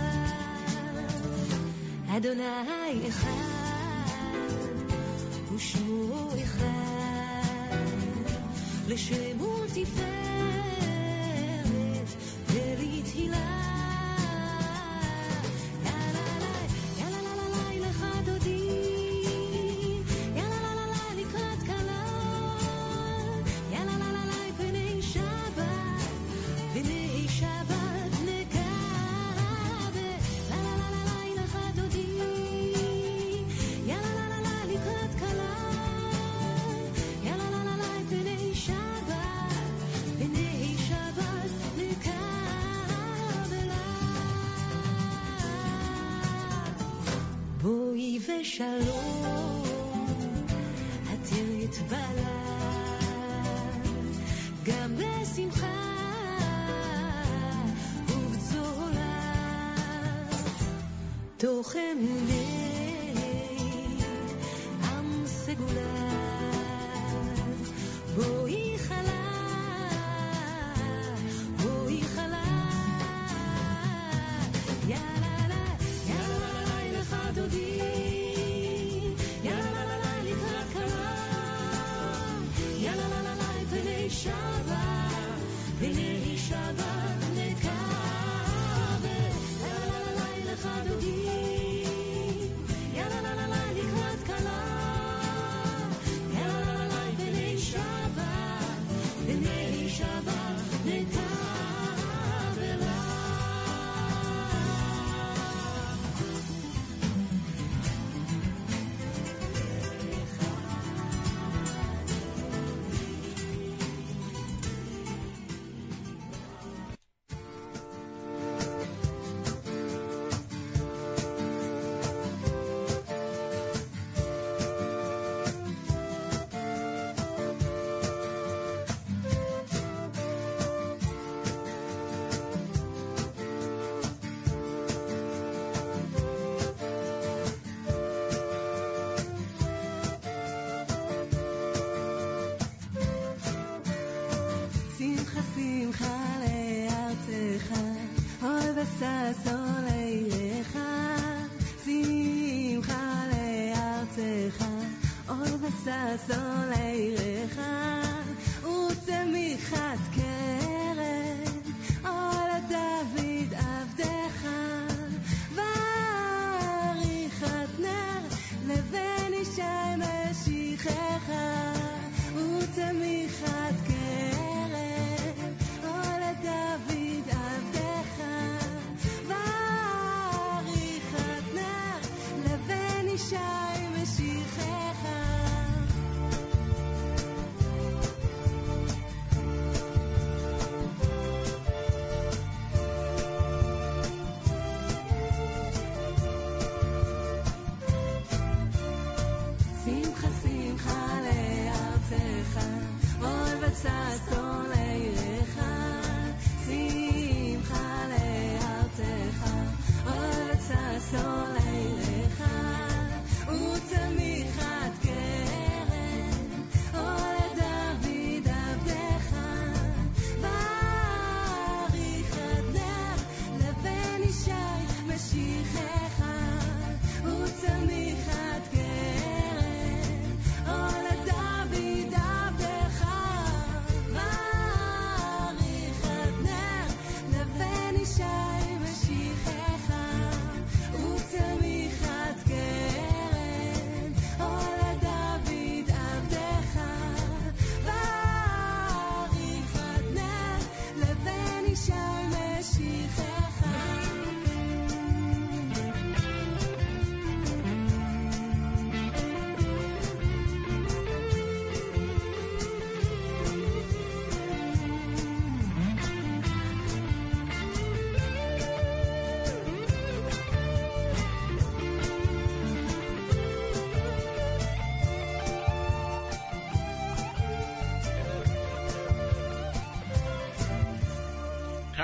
אדוני 2.07 3.07
אחד 3.07 3.29
ושמו 5.55 6.29
אחד 6.43 7.75
לשמו 8.87 9.57
תפארת 9.73 10.24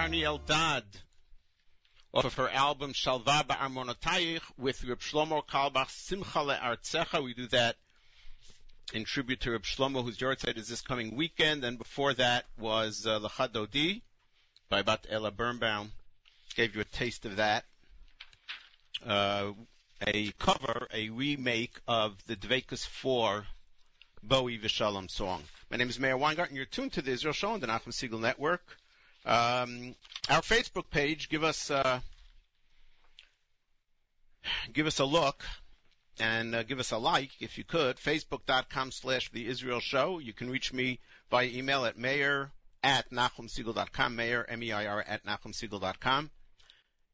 Karni 0.01 0.23
Eldad 0.23 0.81
off 2.11 2.25
of 2.25 2.33
her 2.33 2.49
album 2.49 2.91
Shalva 2.91 3.45
Ba'armonotayich 3.45 4.41
with 4.57 4.83
Reb 4.83 4.99
Shlomo 4.99 5.45
Carlebach 5.45 5.91
Simcha 5.91 6.39
Le'artzecha. 6.39 7.23
We 7.23 7.35
do 7.35 7.45
that 7.49 7.75
in 8.95 9.05
tribute 9.05 9.41
to 9.41 9.51
Reb 9.51 9.61
Shlomo, 9.61 10.03
whose 10.03 10.17
yahrzeit 10.17 10.57
is 10.57 10.67
this 10.67 10.81
coming 10.81 11.15
weekend. 11.15 11.63
And 11.63 11.77
before 11.77 12.15
that 12.15 12.45
was 12.57 13.05
uh, 13.05 13.19
Lecha 13.19 13.49
Dodi 13.49 14.01
by 14.69 14.81
Bat 14.81 15.05
Ella 15.07 15.29
Birnbaum. 15.29 15.91
Gave 16.55 16.73
you 16.73 16.81
a 16.81 16.85
taste 16.85 17.27
of 17.27 17.35
that. 17.35 17.65
Uh, 19.05 19.51
a 20.07 20.31
cover, 20.39 20.87
a 20.91 21.09
remake 21.09 21.79
of 21.87 22.17
the 22.25 22.35
Dvekas 22.35 22.87
4 22.87 23.45
Boi 24.23 24.57
V'Shalom 24.57 25.11
song. 25.11 25.43
My 25.69 25.77
name 25.77 25.89
is 25.89 25.99
Meir 25.99 26.17
Weingarten. 26.17 26.55
You're 26.55 26.65
tuned 26.65 26.93
to 26.93 27.03
the 27.03 27.11
Israel 27.11 27.35
Show 27.35 27.51
on 27.51 27.59
the 27.59 27.67
Nachum 27.67 27.89
Segal 27.89 28.19
Network. 28.19 28.63
Um, 29.25 29.95
our 30.29 30.41
Facebook 30.41 30.89
page, 30.89 31.29
give 31.29 31.43
us 31.43 31.69
uh, 31.69 31.99
give 34.73 34.87
us 34.87 34.99
a 34.99 35.05
look 35.05 35.43
and 36.19 36.55
uh, 36.55 36.63
give 36.63 36.79
us 36.79 36.91
a 36.91 36.97
like 36.97 37.29
if 37.39 37.57
you 37.57 37.63
could. 37.63 37.97
Facebook.com 37.97 38.91
slash 38.91 39.31
The 39.31 39.47
Israel 39.47 39.79
Show. 39.79 40.19
You 40.19 40.33
can 40.33 40.49
reach 40.49 40.73
me 40.73 40.99
by 41.29 41.45
email 41.45 41.85
at 41.85 41.97
meir 41.97 42.51
at 42.83 43.11
nachumsegal.com, 43.11 44.15
meir, 44.15 44.45
M-E-I-R, 44.49 45.03
at 45.07 45.25
nachumsegal.com. 45.25 46.31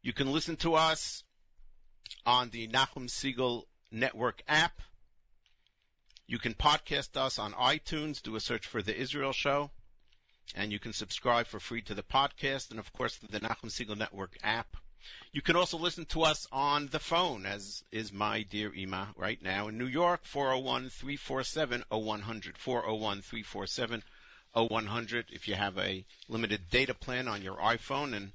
You 0.01 0.14
can 0.14 0.32
listen 0.32 0.55
to 0.58 0.76
us 0.76 1.24
on 2.26 2.49
the 2.49 2.68
Nachum 2.68 3.10
Segal 3.10 3.64
Network 3.91 4.41
app. 4.47 4.82
You 6.28 6.39
can 6.39 6.53
podcast 6.53 7.18
us 7.18 7.39
on 7.39 7.53
iTunes. 7.53 8.22
Do 8.22 8.36
a 8.36 8.39
search 8.39 8.68
for 8.68 8.82
The 8.82 8.97
Israel 8.97 9.34
Show. 9.34 9.72
And 10.56 10.72
you 10.72 10.80
can 10.80 10.93
subscribe 10.93 11.48
for 11.48 11.60
free 11.60 11.82
to 11.84 11.93
the 11.93 12.04
podcast 12.04 12.72
and, 12.72 12.80
of 12.80 12.91
course, 12.93 13.18
the 13.18 13.39
Nachum 13.39 13.70
Segal 13.70 13.98
Network 13.98 14.38
app. 14.43 14.78
You 15.32 15.41
can 15.41 15.56
also 15.56 15.78
listen 15.78 16.06
to 16.08 16.24
us 16.24 16.48
on 16.52 16.88
the 16.88 17.00
phone, 17.00 17.45
as 17.45 17.84
is 17.91 18.12
my 18.12 18.43
dear 18.43 18.74
Ima 18.74 19.14
right 19.16 19.41
now 19.41 19.68
in 19.68 19.78
New 19.78 19.86
York, 19.86 20.24
401-347-0100, 20.26 22.54
401-347-0100. 24.56 25.26
If 25.32 25.48
you 25.48 25.56
have 25.56 25.78
a 25.78 26.06
limited 26.28 26.70
data 26.70 26.93
plan 26.93 27.28
on 27.28 27.41
your 27.41 27.58
iPhone 27.58 28.16
and 28.16 28.32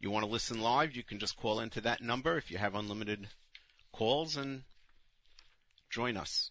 you 0.00 0.10
want 0.10 0.24
to 0.24 0.30
listen 0.30 0.60
live, 0.60 0.96
you 0.96 1.02
can 1.02 1.18
just 1.18 1.36
call 1.36 1.60
into 1.60 1.80
that 1.82 2.00
number 2.00 2.36
if 2.36 2.50
you 2.50 2.58
have 2.58 2.74
unlimited 2.74 3.28
calls 3.92 4.36
and 4.36 4.62
join 5.90 6.16
us. 6.16 6.50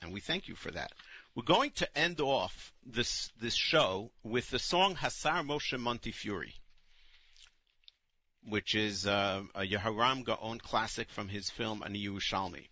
And 0.00 0.12
we 0.12 0.20
thank 0.20 0.48
you 0.48 0.54
for 0.54 0.70
that. 0.72 0.92
We're 1.34 1.44
going 1.44 1.70
to 1.76 1.98
end 1.98 2.20
off 2.20 2.74
this 2.84 3.32
this 3.40 3.54
show 3.54 4.10
with 4.22 4.50
the 4.50 4.58
song 4.58 4.96
Hasar 4.96 5.42
Moshe 5.42 5.78
Montefiore, 5.78 6.52
which 8.46 8.74
is 8.74 9.06
uh, 9.06 9.42
a 9.54 9.62
Yehoram 9.62 10.24
Gaon 10.24 10.58
classic 10.58 11.08
from 11.08 11.28
his 11.28 11.48
film 11.48 11.82
Ani 11.82 12.04
Yerushalmi. 12.04 12.68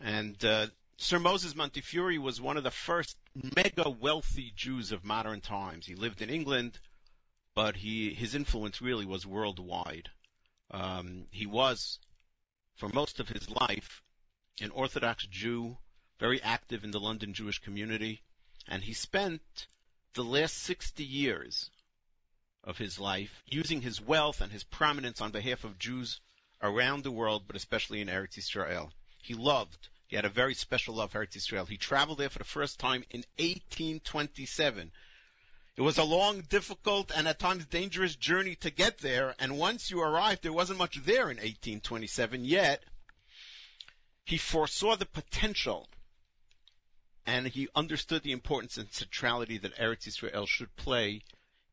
And 0.00 0.42
uh, 0.42 0.68
Sir 0.96 1.18
Moses 1.18 1.54
Montefiore 1.54 2.18
was 2.18 2.40
one 2.40 2.56
of 2.56 2.64
the 2.64 2.70
first 2.70 3.18
mega 3.54 3.90
wealthy 3.90 4.54
Jews 4.56 4.90
of 4.90 5.04
modern 5.04 5.42
times. 5.42 5.84
He 5.84 5.94
lived 5.94 6.22
in 6.22 6.30
England, 6.30 6.78
but 7.54 7.76
he 7.76 8.14
his 8.14 8.34
influence 8.34 8.80
really 8.80 9.04
was 9.04 9.26
worldwide. 9.26 10.08
Um, 10.70 11.26
he 11.30 11.44
was, 11.44 11.98
for 12.76 12.88
most 12.88 13.20
of 13.20 13.28
his 13.28 13.50
life, 13.50 14.02
an 14.62 14.70
Orthodox 14.70 15.26
Jew 15.26 15.76
very 16.22 16.40
active 16.40 16.84
in 16.84 16.92
the 16.92 17.00
London 17.00 17.34
Jewish 17.34 17.58
community, 17.58 18.22
and 18.68 18.80
he 18.80 18.92
spent 18.92 19.42
the 20.14 20.22
last 20.22 20.56
60 20.58 21.02
years 21.02 21.68
of 22.62 22.78
his 22.78 23.00
life 23.00 23.42
using 23.48 23.82
his 23.82 24.00
wealth 24.00 24.40
and 24.40 24.52
his 24.52 24.62
prominence 24.62 25.20
on 25.20 25.32
behalf 25.32 25.64
of 25.64 25.80
Jews 25.80 26.20
around 26.62 27.02
the 27.02 27.10
world, 27.10 27.42
but 27.48 27.56
especially 27.56 28.00
in 28.00 28.06
Eretz 28.06 28.38
Israel. 28.38 28.92
He 29.20 29.34
loved, 29.34 29.88
he 30.06 30.14
had 30.14 30.24
a 30.24 30.28
very 30.28 30.54
special 30.54 30.94
love 30.94 31.10
for 31.10 31.26
Eretz 31.26 31.34
Israel. 31.34 31.66
He 31.66 31.76
traveled 31.76 32.18
there 32.18 32.30
for 32.30 32.38
the 32.38 32.44
first 32.44 32.78
time 32.78 33.02
in 33.10 33.24
1827. 33.38 34.92
It 35.74 35.82
was 35.82 35.98
a 35.98 36.04
long, 36.04 36.42
difficult, 36.42 37.10
and 37.10 37.26
at 37.26 37.40
times 37.40 37.66
dangerous 37.66 38.14
journey 38.14 38.54
to 38.60 38.70
get 38.70 38.98
there, 38.98 39.34
and 39.40 39.58
once 39.58 39.90
you 39.90 40.00
arrived, 40.00 40.44
there 40.44 40.52
wasn't 40.52 40.78
much 40.78 41.02
there 41.04 41.32
in 41.32 41.38
1827, 41.38 42.44
yet 42.44 42.84
he 44.24 44.36
foresaw 44.36 44.94
the 44.94 45.06
potential 45.06 45.88
and 47.26 47.46
he 47.46 47.68
understood 47.74 48.22
the 48.22 48.32
importance 48.32 48.78
and 48.78 48.90
centrality 48.90 49.58
that 49.58 49.76
Eretz 49.76 50.06
Israel 50.06 50.46
should 50.46 50.74
play 50.76 51.22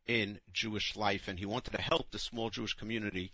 in 0.05 0.39
Jewish 0.51 0.95
life, 0.95 1.27
and 1.27 1.37
he 1.37 1.45
wanted 1.45 1.71
to 1.71 1.81
help 1.81 2.11
the 2.11 2.19
small 2.19 2.49
Jewish 2.49 2.73
community 2.73 3.31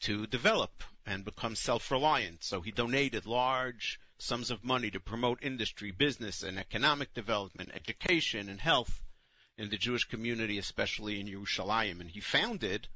to 0.00 0.26
develop 0.26 0.84
and 1.04 1.24
become 1.24 1.54
self-reliant. 1.54 2.44
So 2.44 2.60
he 2.60 2.70
donated 2.70 3.26
large 3.26 3.98
sums 4.18 4.50
of 4.50 4.64
money 4.64 4.90
to 4.90 5.00
promote 5.00 5.42
industry, 5.42 5.90
business, 5.90 6.42
and 6.42 6.58
economic 6.58 7.12
development, 7.14 7.70
education, 7.74 8.48
and 8.48 8.60
health 8.60 9.02
in 9.58 9.70
the 9.70 9.78
Jewish 9.78 10.04
community, 10.04 10.58
especially 10.58 11.20
in 11.20 11.26
Yerushalayim. 11.26 12.00
And 12.00 12.10
he 12.10 12.20
founded 12.20 12.88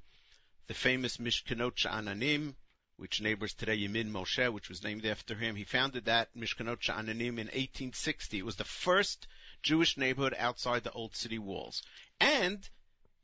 the 0.67 0.75
famous 0.75 1.17
Mishkanot 1.17 1.75
Sha'ananim, 1.75 2.55
which 3.01 3.23
neighbors 3.23 3.55
today 3.55 3.79
Yemin 3.79 4.11
Moshe, 4.11 4.53
which 4.53 4.69
was 4.69 4.85
named 4.85 5.07
after 5.07 5.35
him. 5.35 5.57
He 5.57 5.65
founded 5.65 6.05
that 6.05 6.35
Mishkanot 6.37 6.81
Sha'ananim 6.81 7.39
in 7.39 7.49
1860. 7.49 8.39
It 8.39 8.45
was 8.45 8.57
the 8.57 8.65
first 8.65 9.27
Jewish 9.63 9.97
neighborhood 9.97 10.35
outside 10.37 10.85
the 10.85 10.93
old 10.93 11.17
city 11.17 11.39
walls. 11.39 11.83
And 12.21 12.69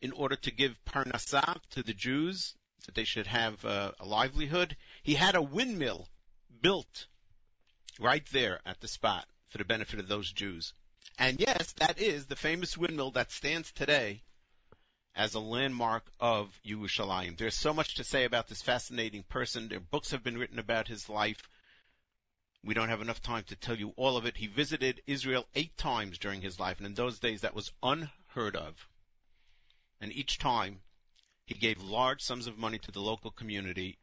in 0.00 0.12
order 0.12 0.36
to 0.36 0.50
give 0.50 0.82
parnasah 0.86 1.60
to 1.72 1.82
the 1.82 1.92
Jews, 1.92 2.54
that 2.86 2.94
they 2.94 3.04
should 3.04 3.26
have 3.26 3.62
uh, 3.66 3.92
a 4.00 4.06
livelihood, 4.06 4.78
he 5.02 5.12
had 5.12 5.34
a 5.34 5.42
windmill 5.42 6.08
built 6.62 7.06
right 8.00 8.24
there 8.32 8.60
at 8.64 8.80
the 8.80 8.88
spot 8.88 9.28
for 9.50 9.58
the 9.58 9.64
benefit 9.66 10.00
of 10.00 10.08
those 10.08 10.32
Jews. 10.32 10.72
And 11.18 11.38
yes, 11.38 11.72
that 11.72 12.00
is 12.00 12.24
the 12.24 12.36
famous 12.36 12.78
windmill 12.78 13.10
that 13.10 13.30
stands 13.30 13.72
today 13.72 14.22
as 15.16 15.34
a 15.34 15.40
landmark 15.40 16.04
of 16.20 16.60
Yerushalayim. 16.64 17.38
There's 17.38 17.56
so 17.56 17.72
much 17.72 17.94
to 17.94 18.04
say 18.04 18.24
about 18.24 18.48
this 18.48 18.60
fascinating 18.60 19.22
person. 19.22 19.68
There 19.68 19.80
books 19.80 20.10
have 20.10 20.22
been 20.22 20.36
written 20.36 20.58
about 20.58 20.88
his 20.88 21.08
life. 21.08 21.48
We 22.62 22.74
don't 22.74 22.90
have 22.90 23.00
enough 23.00 23.22
time 23.22 23.44
to 23.44 23.56
tell 23.56 23.76
you 23.76 23.94
all 23.96 24.18
of 24.18 24.26
it. 24.26 24.36
He 24.36 24.46
visited 24.46 25.00
Israel 25.06 25.46
eight 25.54 25.76
times 25.78 26.18
during 26.18 26.42
his 26.42 26.60
life, 26.60 26.76
and 26.78 26.86
in 26.86 26.94
those 26.94 27.18
days 27.18 27.40
that 27.40 27.54
was 27.54 27.72
unheard 27.82 28.56
of. 28.56 28.86
And 30.02 30.12
each 30.12 30.38
time 30.38 30.80
he 31.46 31.54
gave 31.54 31.80
large 31.80 32.20
sums 32.20 32.46
of 32.46 32.58
money 32.58 32.78
to 32.78 32.92
the 32.92 33.00
local 33.00 33.30
community 33.30 33.98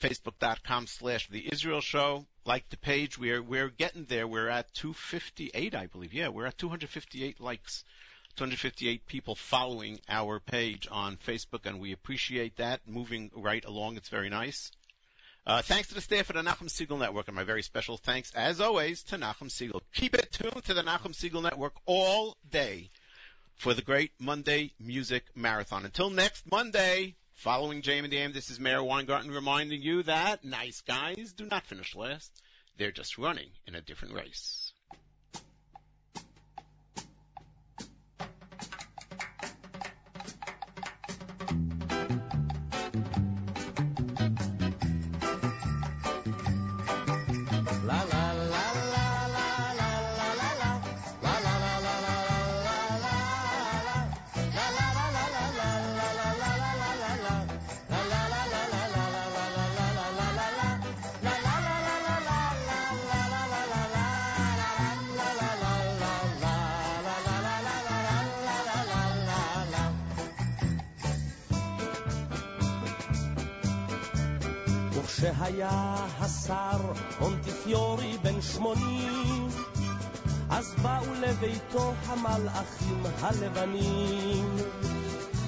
Facebook.com 0.00 0.86
slash 0.86 1.28
The 1.28 1.52
Israel 1.52 1.82
Show. 1.82 2.24
Like 2.44 2.68
the 2.70 2.76
page. 2.76 3.18
We're, 3.18 3.42
we're 3.42 3.68
getting 3.68 4.06
there. 4.06 4.26
We're 4.26 4.48
at 4.48 4.72
258, 4.74 5.74
I 5.74 5.86
believe. 5.86 6.14
Yeah, 6.14 6.28
we're 6.28 6.46
at 6.46 6.58
258 6.58 7.40
likes. 7.40 7.84
258 8.36 9.06
people 9.06 9.34
following 9.34 10.00
our 10.08 10.40
page 10.40 10.88
on 10.90 11.16
Facebook, 11.16 11.66
and 11.66 11.80
we 11.80 11.92
appreciate 11.92 12.56
that. 12.56 12.80
Moving 12.86 13.30
right 13.34 13.64
along, 13.64 13.96
it's 13.96 14.08
very 14.08 14.30
nice. 14.30 14.70
Uh, 15.46 15.62
thanks 15.62 15.88
to 15.88 15.94
the 15.94 16.00
staff 16.00 16.30
at 16.30 16.36
the 16.36 16.42
Nachum 16.42 16.68
Segal 16.68 16.98
Network, 16.98 17.28
and 17.28 17.34
my 17.34 17.44
very 17.44 17.62
special 17.62 17.96
thanks, 17.96 18.32
as 18.34 18.60
always, 18.60 19.02
to 19.04 19.16
Nachum 19.16 19.50
Segal. 19.50 19.80
Keep 19.94 20.14
it 20.14 20.32
tuned 20.32 20.64
to 20.64 20.74
the 20.74 20.82
Nachum 20.82 21.12
Segal 21.12 21.42
Network 21.42 21.74
all 21.86 22.36
day 22.50 22.90
for 23.56 23.74
the 23.74 23.82
great 23.82 24.12
Monday 24.18 24.72
Music 24.78 25.24
Marathon. 25.34 25.84
Until 25.84 26.10
next 26.10 26.50
Monday, 26.50 27.16
following 27.40 27.80
JM 27.80 28.04
in 28.04 28.10
the 28.10 28.18
AM, 28.18 28.32
this 28.34 28.50
is 28.50 28.60
Meir 28.60 28.84
Weingarten 28.84 29.30
reminding 29.30 29.80
you 29.80 30.02
that 30.02 30.44
nice 30.44 30.82
guys 30.82 31.32
do 31.32 31.46
not 31.46 31.64
finish 31.64 31.96
last. 31.96 32.30
They're 32.76 32.90
just 32.90 33.16
running 33.16 33.48
in 33.66 33.74
a 33.74 33.80
different 33.80 34.12
race. 34.12 34.69
וכשהיה 75.50 76.06
השר 76.20 76.92
מונטיפיורי 77.20 78.18
בן 78.22 78.42
שמונים, 78.42 79.48
אז 80.50 80.74
באו 80.82 81.14
לביתו 81.20 81.92
המלאכים 82.06 83.02
הלבנים. 83.20 84.56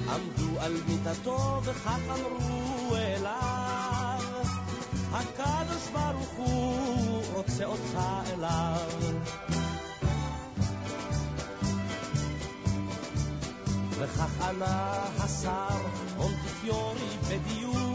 עמדו 0.09 0.61
על 0.61 0.72
מיטתו 0.88 1.61
וכך 1.64 1.98
אמרו 2.11 2.96
אליו, 2.96 4.20
הקדוש 5.12 5.88
ברוך 5.92 6.32
הוא 6.36 7.22
רוצה 7.32 7.64
אותך 7.64 7.98
אליו. 8.32 8.88
וכך 13.90 14.40
ענה 14.40 15.05
השר 15.18 15.78
מונטיפיורי 16.16 17.16
בדיוק, 17.28 17.91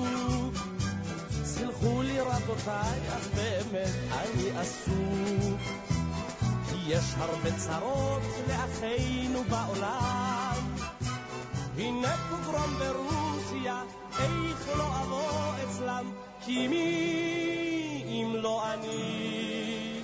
סלחו 1.58 2.02
לי 2.02 2.20
רבותיי, 2.20 3.00
אך 3.10 3.28
באמת 3.36 3.94
אני 4.12 4.58
עסוק. 4.58 5.62
יש 6.88 7.06
הרבה 7.18 7.50
צרות 7.58 8.22
לאחינו 8.48 9.44
בעולם. 9.44 10.76
הנה 11.78 12.16
פוגרום 12.30 12.80
ברוסיה, 12.80 13.84
איך 14.20 14.78
לא 14.78 15.02
אבוא 15.02 15.54
אצלם? 15.64 16.12
כי 16.46 16.68
מי 16.68 18.04
אם 18.08 18.36
לא 18.36 18.74
אני 18.74 20.02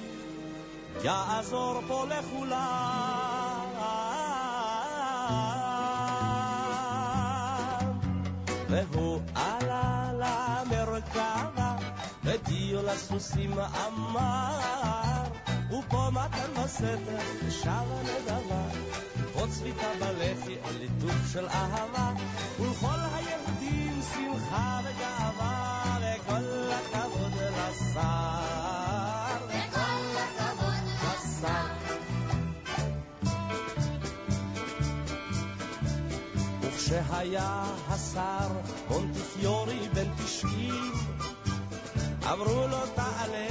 יעזור 1.03 1.81
פה 1.87 2.05
לכולם. 2.05 3.63
והוא 8.69 9.21
ודיו 12.23 12.83
לסוסים 12.83 13.53
אמר, 13.53 14.73
מתן 16.13 16.63
בסתר, 16.63 17.19
שב 17.49 17.69
הנדבה, 17.69 18.63
פה 19.33 19.47
צביתה 19.49 19.87
בלחי, 19.99 20.55
על 20.63 20.75
ליטוף 20.79 21.33
של 21.33 21.47
אהבה, 21.47 22.13
ולכל 22.59 22.99
היהודים 23.13 24.01
שמחה 24.13 24.79
וגאווה, 24.83 25.97
וכל 25.99 26.71
הכבוד 26.71 27.31
לשר. 27.33 27.99
וכל 29.47 30.17
הכבוד 30.17 30.73
לשר. 31.03 31.67
וכשהיה 36.61 37.63
השר 37.89 38.47
מונטיפיורי 38.89 39.89
בן 39.93 40.09
תשעים, 40.23 40.91
אמרו 42.31 42.67
לו 42.67 42.77
תעלה 42.95 43.47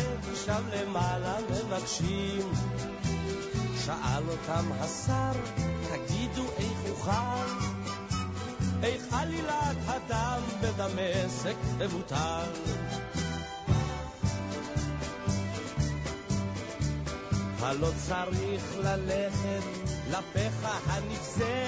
שם 0.46 0.62
למעלה 0.72 1.36
מבקשים. 1.50 2.52
שאל 3.84 4.22
אותם 4.28 4.72
השר, 4.80 5.32
תגידו 5.90 6.44
איך 6.58 6.90
אוכל, 6.90 7.66
איך 8.82 9.02
עלילת 9.12 9.76
הדם 9.86 10.40
בדמשק 10.60 11.56
תבוטל. 11.78 12.48
הלא 17.60 17.88
צריך 18.06 18.62
ללכת 18.78 19.62
לפחה 20.10 20.78
הנבזה, 20.86 21.66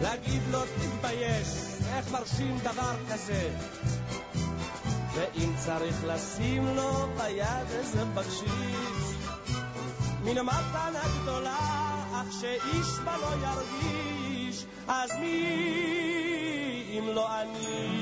להגיד 0.00 0.42
לו 0.50 0.60
תתבייש, 0.60 1.48
איך 1.94 2.10
מרשים 2.12 2.58
דבר 2.58 2.94
כזה? 3.12 3.50
ואם 5.18 5.52
צריך 5.56 6.04
לשים 6.06 6.66
לו 6.76 7.08
ביד 7.16 7.66
איזה 7.70 8.04
בקשיש, 8.04 9.16
מן 10.24 10.38
המתנה 10.38 11.02
גדולה, 11.22 11.56
אך 12.12 12.32
שאיש 12.40 12.98
בה 13.04 13.16
לא 13.16 13.30
ירגיש, 13.46 14.64
אז 14.88 15.10
מי 15.20 16.98
אם 16.98 17.08
לא 17.14 17.40
אני? 17.40 17.98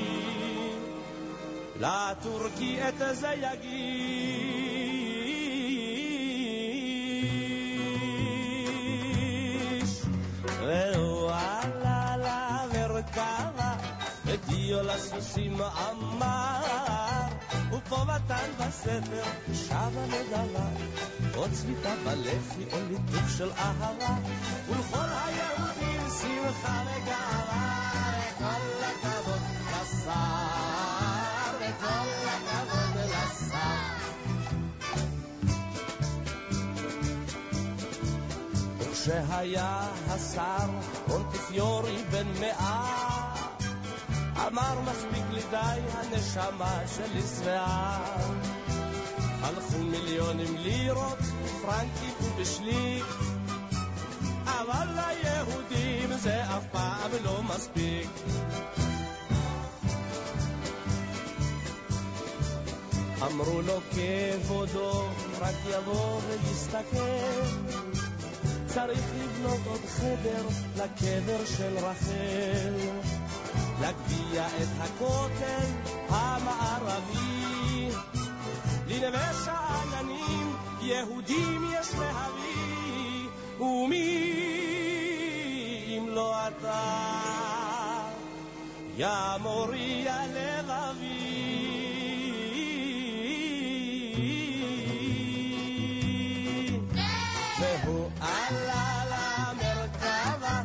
לטורקי 1.79 2.79
את 2.89 3.15
זה 3.15 3.33
יגיש. 3.41 4.67
והוא 10.59 11.31
עלה 11.31 12.15
למרכבה, 12.17 13.75
ודיו 14.25 14.83
לסוסים 14.83 15.61
אמר, 15.61 16.66
ופה 17.87 18.03
מתן 18.03 18.49
בסתר, 18.59 19.23
שבה 19.53 20.05
נדבה, 20.07 20.69
עוד 21.35 21.49
צביתה 21.51 21.93
בלחי, 22.03 22.63
או 22.71 22.77
ליטוף 22.89 23.37
של 23.37 23.51
אהבה, 23.51 24.15
ולכל 24.67 24.97
היהודים 25.25 26.01
שמחה 26.21 26.83
וגאווה, 26.85 28.11
וכל 28.19 28.83
הכבוד 28.83 29.41
לשר, 29.71 30.11
וכל 31.59 32.09
הכבוד 32.27 33.03
לשר. 33.05 33.97
וכשהיה 38.79 39.89
השר 40.07 40.69
מונטיפיורי 41.07 42.03
בן 42.11 42.27
מאה, 42.39 43.16
אמר 44.47 44.81
מספיק 44.81 45.23
לי 45.31 45.41
די, 45.49 45.79
הנשמה 45.93 46.79
שלי 46.95 47.21
שבעה. 47.21 48.17
הלכו 49.41 49.77
מיליונים 49.77 50.57
לירות, 50.57 51.17
פרנקים 51.61 52.13
ובשליק, 52.21 53.05
אבל 54.45 54.87
ליהודים 54.95 56.17
זה 56.17 56.43
אף 56.43 56.63
פעם 56.71 57.11
לא 57.23 57.43
מספיק. 57.43 58.09
אמרו 63.21 63.61
לו 63.61 63.79
כבודו, 63.91 65.05
רק 65.39 65.55
יבוא 65.69 66.21
ויסתכל. 66.27 67.41
צריך 68.65 69.05
לבנות 69.15 69.59
עוד 69.65 69.81
חדר 69.85 70.47
לקבר 70.75 71.45
של 71.45 71.77
רחל. 71.77 73.16
להגביה 73.81 74.47
את 74.47 74.67
הכותל 74.79 75.67
המערבי. 76.09 77.89
לנמס 78.87 79.47
העננים 79.47 80.55
יהודים 80.81 81.65
יש 81.73 81.87
להביא, 81.99 83.29
ומי 83.59 84.37
אם 85.87 86.07
לא 86.09 86.47
אתה, 86.47 88.09
יא 88.97 89.07
מורי 89.41 90.09
הלבבי. 90.09 91.47
והוא 97.59 98.09
עלה 98.21 99.03
למרכבה, 99.05 100.61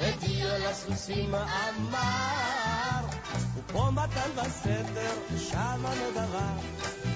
הטיל 0.00 0.46
לסוסים 0.68 1.34
אמר 1.34 2.55
ופה 3.68 3.90
מתן 3.90 4.30
בסתר, 4.36 5.36
שמה 5.38 5.90
נדבה, 5.94 6.48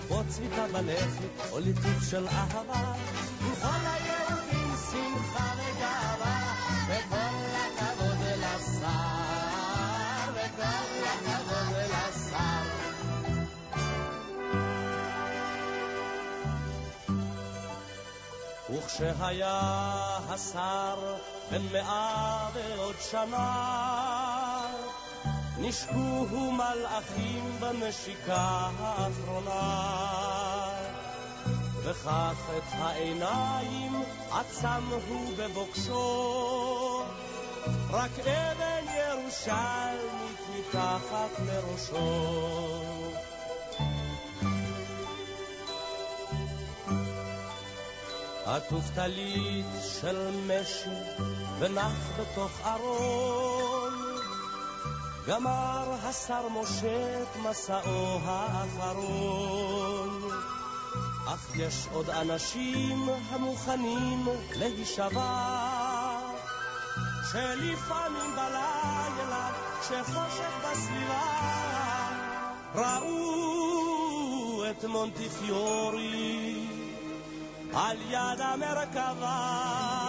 פה 0.08 0.22
צביתה 0.28 0.66
בלחי, 0.72 1.26
או 1.52 1.58
ליטוף 1.58 2.10
של 2.10 2.28
אהבה, 2.28 2.92
וכל 3.38 3.66
היהודים 3.66 4.72
שמחה 4.90 5.52
וגאווה, 5.56 6.54
וכל 6.88 7.16
הכבוד 7.56 8.18
לשר, 8.36 8.86
וכל 10.32 11.04
הכבוד 11.04 11.76
לשר. 11.76 12.70
וכשהיה 18.78 19.60
השר 20.28 21.16
בן 21.50 21.62
מאה 21.72 22.48
ועוד 22.54 22.96
שנה, 23.10 23.50
נשקוהו 25.60 26.52
מלאכים 26.52 27.56
בנשיקה 27.60 28.70
האחרונה. 28.78 30.00
וכך 31.82 32.50
את 32.56 32.62
העיניים 32.72 34.02
עצם 34.30 34.82
הוא 35.08 35.32
בבוקשו, 35.36 37.02
רק 37.90 38.10
אבן 38.18 38.84
ירושלמית 38.98 40.40
מתחת 40.58 41.30
לראשו. 41.46 42.40
עטוף 48.44 48.84
טלית 48.94 49.66
של 50.00 50.30
משי 50.46 50.90
ונח 51.58 52.10
בתוך 52.18 52.60
ארון. 52.64 53.69
גמר 55.30 55.94
השר 56.02 56.48
משה 56.48 57.22
את 57.22 57.36
מסעו 57.36 58.18
האחרון. 58.24 59.70
אך 61.26 61.56
יש 61.56 61.86
עוד 61.92 62.10
אנשים 62.10 63.08
המוכנים 63.30 64.28
להישבע, 64.56 66.20
שלפעמים 67.32 68.30
בלילה, 68.36 69.50
כשחושך 69.80 70.52
בסביבה, 70.62 71.22
ראו 72.74 74.62
את 74.70 74.84
מונטיפיורי 74.84 76.66
על 77.74 77.96
יד 78.10 78.40
המרכבה. 78.40 79.99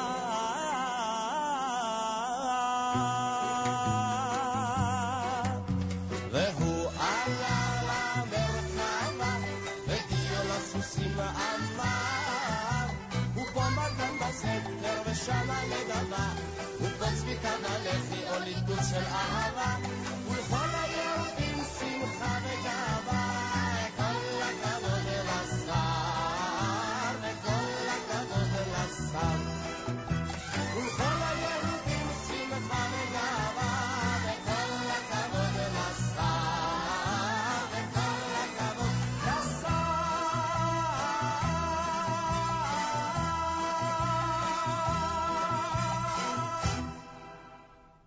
كمال 17.44 17.86
في 18.12 18.30
أولي 18.34 18.52
الدوش 18.52 18.90
الأعراق 18.94 19.82